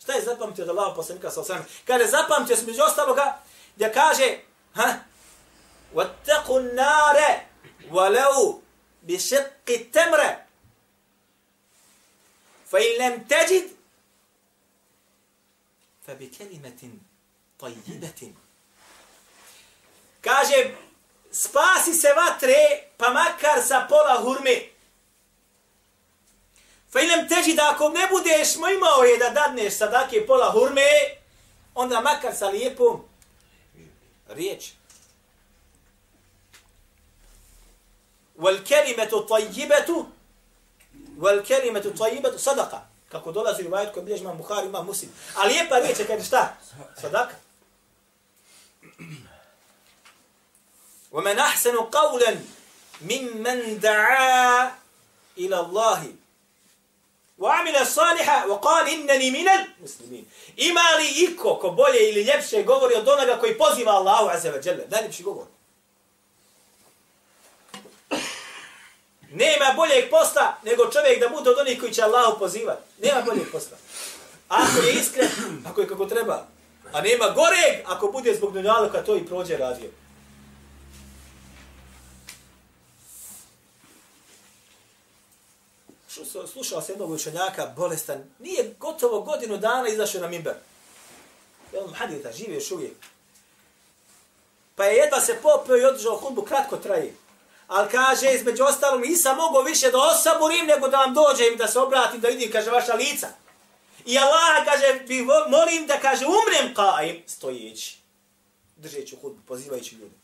Šta 0.03 0.13
je 0.13 0.25
zapamtio 0.25 0.65
da 0.65 0.73
Allahom 0.73 0.95
poslanika 0.95 1.31
sa 1.31 1.41
osrame? 1.41 1.65
Kaže, 1.85 2.07
zapamtio 2.07 2.57
se 2.57 2.67
među 2.67 2.83
ostaloga 2.83 3.39
gdje 3.77 3.93
kaže, 3.93 4.39
ha, 4.75 4.95
وَاتَّقُوا 5.95 6.61
النَّارَ 6.61 7.19
وَلَوْ 7.91 8.61
بِشِقِّ 9.07 9.69
تَمْرَ 9.93 10.21
فَإِنْ 12.71 12.93
لَمْ 13.01 13.15
تَجِدْ 13.29 13.65
فَبِكَلِمَةٍ 16.07 16.83
طَيِّبَةٍ 17.59 18.33
Kaže, 20.21 20.75
spasi 21.31 21.95
se 21.95 22.13
vatre, 22.13 22.91
pa 22.97 23.11
makar 23.11 23.63
sa 23.63 23.87
pola 23.89 24.19
hurme. 24.23 24.57
Fejlem 26.91 27.29
teži 27.29 27.55
da 27.55 27.71
ako 27.71 27.89
ne 27.89 28.07
budeš 28.11 28.57
mo 28.57 28.69
imao 28.69 29.05
je 29.05 29.19
da 29.19 29.31
dadneš 29.31 29.77
sadake 29.77 30.27
pola 30.27 30.51
hurme, 30.51 30.89
onda 31.75 32.01
makar 32.01 32.35
sa 32.35 32.49
lijepom 32.49 33.05
riječ. 34.29 34.73
Wal 38.39 38.65
kelimatu 38.65 39.27
tajibatu 39.27 40.07
wal 41.19 41.43
kelimatu 41.47 41.91
tajibatu 41.91 42.39
sadaka. 42.39 42.81
Kako 43.11 43.33
dolazi 43.33 43.67
u 43.67 43.71
vajet 43.71 43.93
koji 43.95 44.05
bilježi 44.05 44.23
ima 44.23 44.35
Buhari, 44.35 44.67
ima 44.67 44.83
Muslim. 44.83 45.11
A 45.37 45.47
lijepa 45.47 45.79
riječ 45.79 45.99
je 45.99 46.07
kaže 46.07 46.25
šta? 46.25 46.57
Sadaka. 47.01 47.35
ومن 51.13 51.39
أحسن 51.39 51.77
قولا 51.77 52.37
ممن 53.01 53.81
دعا 53.81 54.73
إلى 55.39 55.61
الله 55.61 56.13
وعمل 57.39 57.87
صالحا 57.87 58.45
وقال 58.45 58.89
إنني 58.89 59.31
من 59.31 59.49
المسلمين 59.49 60.27
إما 60.63 60.87
لي 60.99 61.29
إكو 61.29 61.57
كو 61.57 61.71
بولي 61.71 62.11
إلي 62.11 62.25
ljepše 62.25 62.63
govori 62.63 62.95
od 62.95 63.09
onoga 63.09 63.39
koji 63.39 63.59
poziva 63.59 63.93
Allahu 63.93 64.29
Azza 64.29 64.53
wa 64.53 64.67
Jalla. 64.67 64.85
Najljepši 64.91 65.23
govor. 65.23 65.47
Nema 69.32 69.74
boljeg 69.76 70.10
posla 70.10 70.56
nego 70.64 70.92
čovjek 70.92 71.20
da 71.20 71.30
bude 71.30 71.50
od 71.50 71.60
onih 71.60 71.80
koji 71.80 71.94
će 71.94 72.02
Allahu 72.02 72.40
pozivati. 72.40 72.82
Nema 73.04 73.22
boljeg 73.22 73.52
posla. 73.52 73.78
Ako 74.48 74.82
je 74.82 74.94
iskren, 74.94 75.30
ako 75.66 75.82
je 75.82 75.88
kako 75.88 76.06
treba. 76.06 76.48
A 76.94 77.02
nema 77.02 77.26
goreg 77.26 77.86
ako 77.86 78.08
bude 78.08 78.36
zbog 78.36 78.54
dunjaluka 78.54 79.04
to 79.04 79.16
i 79.16 79.26
prođe 79.26 79.58
radio. 79.58 79.90
slušao 86.48 86.82
se 86.82 86.92
jednog 86.92 87.12
učenjaka, 87.12 87.74
bolestan, 87.76 88.24
nije 88.40 88.76
gotovo 88.80 89.22
godinu 89.22 89.58
dana 89.58 89.88
izašao 89.88 90.22
na 90.22 90.28
mimber. 90.28 90.54
Jel 91.74 91.88
mu 91.88 91.94
hadita, 91.94 92.32
živi 92.32 92.54
još 92.54 92.72
uvijek. 92.72 92.94
Pa 94.76 94.86
je 94.86 94.98
jedva 94.98 95.22
se 95.22 95.40
popio 95.42 95.78
i 95.78 95.86
održao 95.86 96.18
hudbu, 96.18 96.42
kratko 96.42 96.78
traje. 96.78 97.14
Ali 97.72 97.90
kaže, 97.90 98.34
između 98.34 98.64
ostalom, 98.64 99.02
nisam 99.02 99.38
mogao 99.38 99.62
više 99.62 99.92
da 99.92 99.98
osaburim, 99.98 100.66
nego 100.66 100.88
da 100.88 100.98
vam 100.98 101.14
dođem, 101.14 101.58
da 101.58 101.68
se 101.68 101.80
obratim, 101.80 102.20
da 102.20 102.28
vidim, 102.28 102.52
kaže, 102.52 102.72
vaša 102.72 102.94
lica. 102.94 103.28
I 104.06 104.18
Allah, 104.18 104.66
kaže, 104.66 105.00
bi 105.08 105.22
molim 105.50 105.88
da, 105.88 106.00
kaže, 106.00 106.26
umrem 106.26 106.74
kaim, 106.76 107.24
stojeći. 107.28 107.98
Držeću 108.76 109.16
hudbu, 109.22 109.42
pozivajući 109.48 109.96
ljude. 109.96 110.16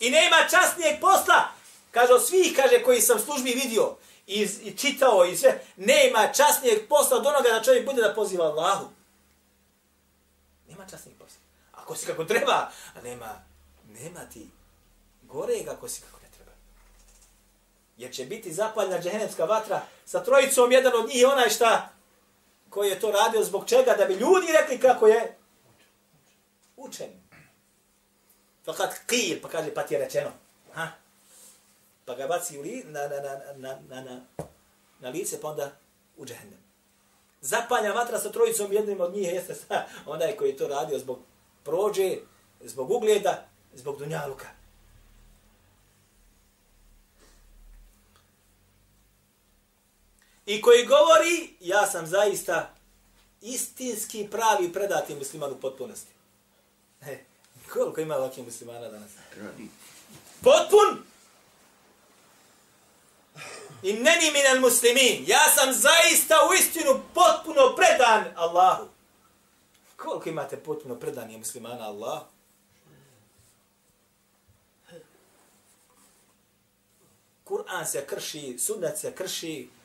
I 0.00 0.10
nema 0.10 0.36
časnijeg 0.50 1.00
posla, 1.00 1.48
kaže, 1.90 2.12
od 2.12 2.26
svih, 2.26 2.56
kaže, 2.56 2.82
koji 2.82 3.00
sam 3.00 3.18
službi 3.18 3.50
vidio, 3.50 3.96
i, 4.26 4.48
i 4.62 4.76
čitao 4.76 5.24
i 5.24 5.36
sve, 5.36 5.64
nema 5.76 6.32
časnijeg 6.32 6.88
posla 6.88 7.16
od 7.16 7.26
onoga 7.26 7.48
da 7.48 7.62
čovjek 7.62 7.86
bude 7.86 8.02
da 8.02 8.14
poziva 8.14 8.44
Allahu. 8.44 8.88
Nema 10.68 10.86
časnijeg 10.90 11.18
posla. 11.18 11.40
Ako 11.72 11.96
si 11.96 12.06
kako 12.06 12.24
treba, 12.24 12.70
a 12.94 13.00
nema, 13.02 13.44
nema 13.86 14.20
ti 14.32 14.57
gorega 15.28 15.72
ako 15.72 15.88
si 15.88 16.00
kako 16.00 16.20
ne 16.20 16.28
treba. 16.36 16.52
Jer 17.96 18.12
će 18.12 18.24
biti 18.24 18.52
zapaljena 18.52 19.02
džehennemska 19.02 19.44
vatra 19.44 19.82
sa 20.04 20.24
trojicom, 20.24 20.72
jedan 20.72 20.92
od 20.94 21.08
njih 21.08 21.26
onaj 21.32 21.48
šta 21.50 21.88
koji 22.70 22.88
je 22.88 23.00
to 23.00 23.10
radio 23.10 23.44
zbog 23.44 23.68
čega, 23.68 23.94
da 23.98 24.04
bi 24.04 24.14
ljudi 24.14 24.46
rekli 24.60 24.80
kako 24.80 25.06
je 25.06 25.36
učen. 26.76 27.10
Fakat 28.64 28.94
qil, 29.06 29.40
pa 29.42 29.48
kaže, 29.48 29.74
pa 29.74 29.82
ti 29.82 29.94
je 29.94 30.00
rečeno. 30.00 30.30
Ha? 30.72 30.88
pa 32.08 32.14
ga 32.14 32.26
baci 32.26 32.58
u 32.58 32.62
li, 32.62 32.84
na, 32.88 33.08
na, 33.08 33.20
na, 33.20 33.32
na, 33.56 33.78
na, 33.88 34.00
na, 34.00 34.20
na 35.00 35.08
lice, 35.08 35.40
pa 35.40 35.48
onda 35.48 35.70
u 36.16 36.24
džehennem. 36.24 36.58
Zapalja 37.40 37.92
vatra 37.92 38.18
sa 38.18 38.32
trojicom, 38.32 38.72
jednim 38.72 39.00
od 39.00 39.12
njih 39.12 39.32
jeste 39.32 39.54
sa, 39.54 39.84
onaj 40.06 40.36
koji 40.36 40.48
je 40.48 40.56
to 40.56 40.68
radio 40.68 40.98
zbog 40.98 41.18
prođe, 41.64 42.16
zbog 42.60 42.90
ugleda, 42.90 43.44
zbog 43.74 43.98
dunjaluka. 43.98 44.46
I 50.48 50.62
koji 50.62 50.86
govori, 50.86 51.54
ja 51.60 51.86
sam 51.86 52.06
zaista 52.06 52.74
istinski 53.40 54.28
pravi 54.30 54.72
predati 54.72 55.14
musliman 55.14 55.52
u 55.52 55.60
potpunosti. 55.60 56.12
E, 57.00 57.18
koliko 57.72 58.00
ima 58.00 58.16
ovakvih 58.16 58.44
muslimana 58.44 58.88
danas? 58.88 59.10
Potpun! 60.42 61.04
I 63.82 63.92
neni 63.92 64.60
muslimin. 64.60 65.24
Ja 65.26 65.44
sam 65.54 65.72
zaista 65.72 66.34
u 66.50 66.54
istinu 66.54 67.02
potpuno 67.14 67.76
predan 67.76 68.24
Allahu. 68.36 68.88
Koliko 69.96 70.28
imate 70.28 70.56
potpuno 70.56 70.94
predanje 70.94 71.38
muslimana 71.38 71.84
Allah? 71.84 72.22
Kur'an 77.44 77.86
se 77.86 78.06
krši, 78.06 78.58
sunnet 78.58 78.98
se 78.98 79.12
krši. 79.14 79.77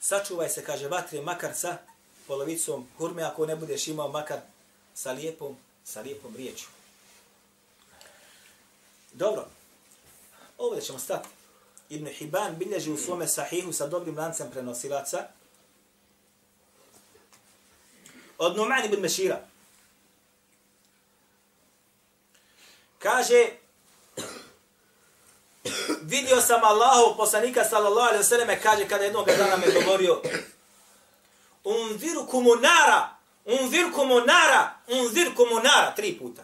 Sačuvaj 0.00 0.48
se, 0.48 0.64
kaže, 0.64 0.88
vatre 0.88 1.20
makar 1.20 1.54
sa 1.54 1.76
polovicom 2.26 2.86
hurme, 2.98 3.22
ako 3.22 3.46
ne 3.46 3.56
budeš 3.56 3.88
imao 3.88 4.08
makar 4.08 4.40
sa 4.94 5.12
lijepom, 5.12 5.56
sa 5.84 6.00
lijepom 6.00 6.36
riječu. 6.36 6.66
Dobro, 9.12 9.48
ovdje 10.58 10.82
ćemo 10.82 10.98
stati. 10.98 11.28
Ibn 11.88 12.06
Hibban 12.06 12.56
bilježi 12.56 12.92
u 12.92 12.96
svome 12.96 13.28
sahihu 13.28 13.72
sa 13.72 13.86
dobrim 13.86 14.18
lancem 14.18 14.50
prenosilaca 14.50 15.37
od 18.38 18.56
Numan 18.56 18.84
ibn 18.84 19.00
Mešira. 19.00 19.40
Kaže, 22.98 23.46
vidio 26.02 26.40
sam 26.40 26.64
Allahu 26.64 27.16
poslanika 27.16 27.64
sallallahu 27.64 28.08
alaihi 28.08 28.22
vseleme, 28.22 28.60
kaže 28.62 28.88
kada 28.88 29.04
jednog 29.04 29.26
dana 29.26 29.56
me 29.56 29.66
govorio 29.72 30.22
unvirkumu 31.64 32.54
nara 32.54 33.08
unvirkumu 33.44 34.20
nara 34.20 34.74
unvirkumu 34.88 35.54
nara 35.54 35.94
tri 35.96 36.18
puta. 36.18 36.42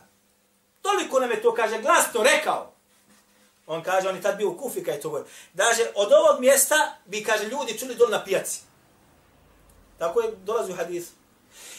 Toliko 0.83 1.21
nam 1.21 1.31
je 1.31 1.43
to 1.43 1.55
kaže 1.55 1.83
glasno 1.83 2.23
rekao. 2.23 2.73
On 3.67 3.83
kaže 3.83 4.09
on 4.09 4.17
je 4.17 4.23
tad 4.23 4.37
bio 4.37 4.51
u 4.51 4.59
Kufi 4.59 4.85
kaj 4.85 4.95
je 4.95 5.01
to 5.01 5.09
govorio. 5.09 5.31
Daže 5.53 5.87
od 5.95 6.13
ovog 6.13 6.41
mjesta 6.41 6.97
bi 7.05 7.25
kaže 7.25 7.45
ljudi 7.45 7.79
čuli 7.79 7.95
dol 7.95 8.11
na 8.11 8.25
pijaci. 8.25 8.61
Tako 9.99 10.21
je 10.21 10.37
dolazi 10.37 10.73
u 10.73 10.77
hadisu 10.77 11.11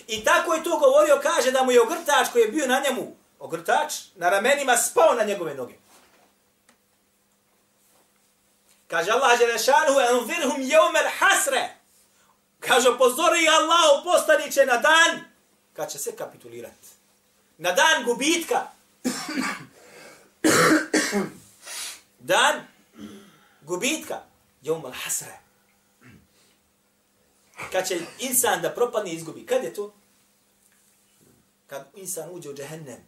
i 0.07 0.23
tako 0.23 0.53
je 0.53 0.63
to 0.63 0.77
govorio 0.79 1.19
kaže 1.23 1.51
da 1.51 1.63
mu 1.63 1.71
je 1.71 1.81
ogrtač 1.81 2.27
koji 2.31 2.41
je 2.41 2.51
bio 2.51 2.67
na 2.67 2.81
njemu 2.89 3.15
ogrtač 3.39 3.93
na 4.15 4.29
ramenima 4.29 4.77
spao 4.77 5.13
na 5.13 5.23
njegove 5.23 5.53
noge 5.53 5.73
Kaže 8.87 9.11
Allah 9.11 9.37
Želešanuhu, 9.37 9.99
envirhum 9.99 10.61
jeumel 10.61 11.09
hasre. 11.19 11.69
Kaže, 12.59 12.97
pozori 12.97 13.47
Allah 13.47 14.03
postaniće 14.03 14.65
na 14.65 14.77
dan, 14.77 15.23
kad 15.73 15.91
će 15.91 15.99
se 15.99 16.15
kapitulirati. 16.15 16.87
Na 17.57 17.71
dan 17.71 18.03
gubitka. 18.03 18.67
dan 22.19 22.67
gubitka. 23.61 24.21
Jeumel 24.61 24.91
hasre. 25.03 25.44
Kad 27.71 27.87
će 27.87 27.99
insan 28.19 28.61
da 28.61 28.69
propadne 28.69 29.11
i 29.11 29.15
izgubi. 29.15 29.45
Kad 29.45 29.63
je 29.63 29.73
to? 29.73 29.93
Kad 31.67 31.87
insan 31.95 32.29
uđe 32.31 32.49
u 32.49 32.53
džehennem. 32.53 33.05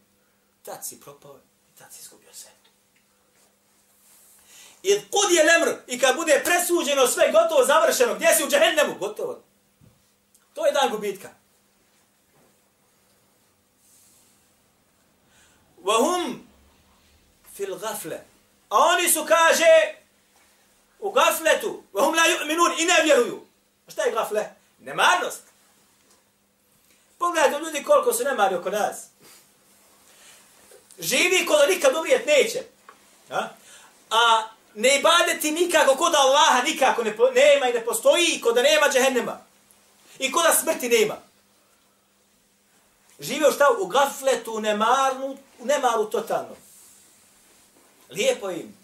Tad 0.63 0.85
si 0.85 0.99
propao 0.99 1.39
i 1.69 1.77
tad 1.77 1.93
si 1.93 2.01
izgubio 2.01 2.33
sve. 2.33 2.51
I 4.83 5.01
kud 5.11 5.31
je 5.31 5.43
lemr, 5.43 5.77
i 5.87 5.99
kad 5.99 6.15
bude 6.15 6.41
presuđeno 6.45 7.07
sve 7.07 7.31
gotovo, 7.31 7.65
završeno, 7.65 8.15
gdje 8.15 8.35
si 8.35 8.43
u 8.43 8.49
džehennemu? 8.49 8.95
Gotovo. 8.99 9.43
To 10.53 10.65
je 10.65 10.71
dan 10.71 10.89
gubitka. 10.89 11.29
Vahum 15.83 16.47
fil 17.55 17.77
gafle. 17.77 18.23
A 18.69 18.77
oni 18.77 19.09
su, 19.09 19.25
kaže, 19.27 19.95
u 20.99 21.11
gafletu, 21.11 21.83
vahum 21.93 22.15
la 22.15 22.23
yu'minun, 22.23 22.81
i 22.81 22.85
ne 22.85 23.03
vjeruju. 23.03 23.46
Pa 23.87 23.91
šta 23.91 24.03
je 24.03 24.11
gafle? 24.11 24.49
Nemarnost. 24.79 25.41
Pogledajte 27.17 27.59
ljudi 27.59 27.83
koliko 27.83 28.13
su 28.13 28.23
nemari 28.23 28.55
oko 28.55 28.69
nas. 28.69 29.05
Živi 30.99 31.45
ko 31.45 31.57
da 31.57 31.65
nikad 31.65 31.95
umrijet 31.95 32.25
neće. 32.25 32.63
A? 33.29 33.47
A 34.09 34.47
ne 34.75 34.99
ibadeti 34.99 35.51
nikako 35.51 35.95
kod 35.95 36.15
Allaha 36.15 36.61
nikako 36.61 37.03
ne, 37.03 37.15
nema 37.35 37.69
i 37.69 37.73
ne 37.73 37.85
postoji 37.85 38.25
i 38.25 38.41
kod 38.41 38.55
da 38.55 38.61
nema 38.61 38.89
džehennema. 38.89 39.41
I 40.19 40.31
kod 40.31 40.43
da 40.43 40.53
smrti 40.53 40.89
nema. 40.89 41.17
Žive 43.19 43.47
u 43.47 43.51
šta? 43.51 43.65
U 43.79 43.85
gafletu, 43.85 44.53
u 44.53 44.59
nemarnu, 44.59 45.37
u 45.59 45.65
nemaru 45.65 46.05
totalno. 46.05 46.55
Lijepo 48.09 48.49
im. 48.49 48.77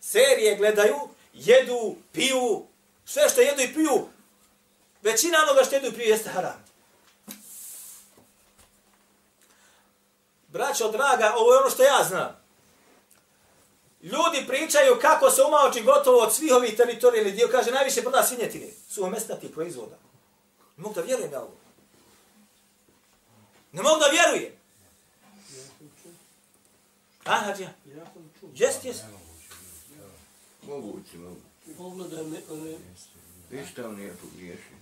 Serije 0.00 0.56
gledaju, 0.56 1.08
jedu, 1.32 1.96
piju, 2.12 2.66
sve 3.06 3.28
što 3.28 3.40
jedu 3.40 3.62
i 3.62 3.74
piju. 3.74 4.08
Većina 5.02 5.38
onoga 5.42 5.64
što 5.64 5.74
jedu 5.74 5.86
i 5.86 5.92
piju 5.92 6.08
jeste 6.08 6.30
haram. 6.30 6.64
Braćo 10.48 10.90
draga, 10.90 11.34
ovo 11.36 11.52
je 11.52 11.60
ono 11.60 11.70
što 11.70 11.82
ja 11.82 12.04
znam. 12.08 12.48
Ljudi 14.02 14.44
pričaju 14.48 14.98
kako 15.00 15.30
se 15.30 15.42
umaoči 15.42 15.82
gotovo 15.82 16.18
od 16.18 16.34
svih 16.34 16.52
ovih 16.52 16.76
teritorija 16.76 17.22
ili 17.22 17.32
dio, 17.32 17.48
kaže, 17.50 17.70
najviše 17.70 18.02
proda 18.02 18.22
svinjetine, 18.22 18.66
suhomestnatih 18.88 19.50
proizvoda. 19.50 19.96
Ne 20.76 20.82
mogu 20.82 20.94
da 20.94 21.00
vjerujem 21.00 21.32
ja 21.32 21.40
ovo. 21.40 21.56
Ne 23.72 23.82
mogu 23.82 24.00
da 24.00 24.06
vjerujem. 24.06 24.52
A, 27.24 27.36
hađija? 27.36 27.70
Jest, 28.54 28.84
jest. 28.84 29.04
Moguće, 30.62 31.16
moguće. 31.16 31.76
Pogledaj 31.76 32.24
me, 32.24 32.38
one... 32.50 32.76
Ništa 33.50 33.88
on 33.88 33.96
nije 33.96 34.16
pogriješio. 34.16 34.76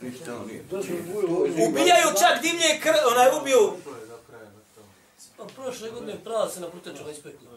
Ništa 0.00 0.36
on 0.36 0.46
nije 0.46 0.64
Ubijaju 1.68 2.08
čak 2.20 2.42
divlje 2.42 2.80
kr... 2.82 2.88
Onaj 3.12 3.40
ubiju 3.40 3.72
Pa 5.36 5.44
prošle 5.44 5.90
godine 5.90 6.24
prava 6.24 6.50
se 6.50 6.60
na 6.60 6.68
prutečama 6.68 7.10
ispekla. 7.10 7.50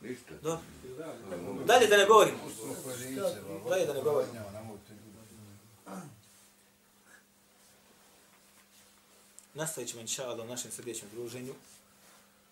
Ništa. 0.00 0.34
Dobro. 0.42 0.60
Dalje 1.64 1.86
da 1.86 1.96
ne 1.96 2.06
govorim. 2.06 2.34
Dalje 3.68 3.86
da 3.86 3.92
ne 3.92 4.00
govorim. 4.00 4.28
Nastavit 9.54 9.90
ćemo 9.90 10.00
inša 10.00 10.28
Allah 10.28 10.46
u 10.46 10.48
našem 10.48 10.70
srdećem 10.70 11.08
druženju. 11.12 11.54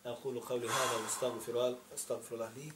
أقول 0.06 0.40
قولي 0.40 0.68
هذا 0.68 0.96
واستغفر 1.92 2.34
الله 2.34 2.50
لي 2.56 2.72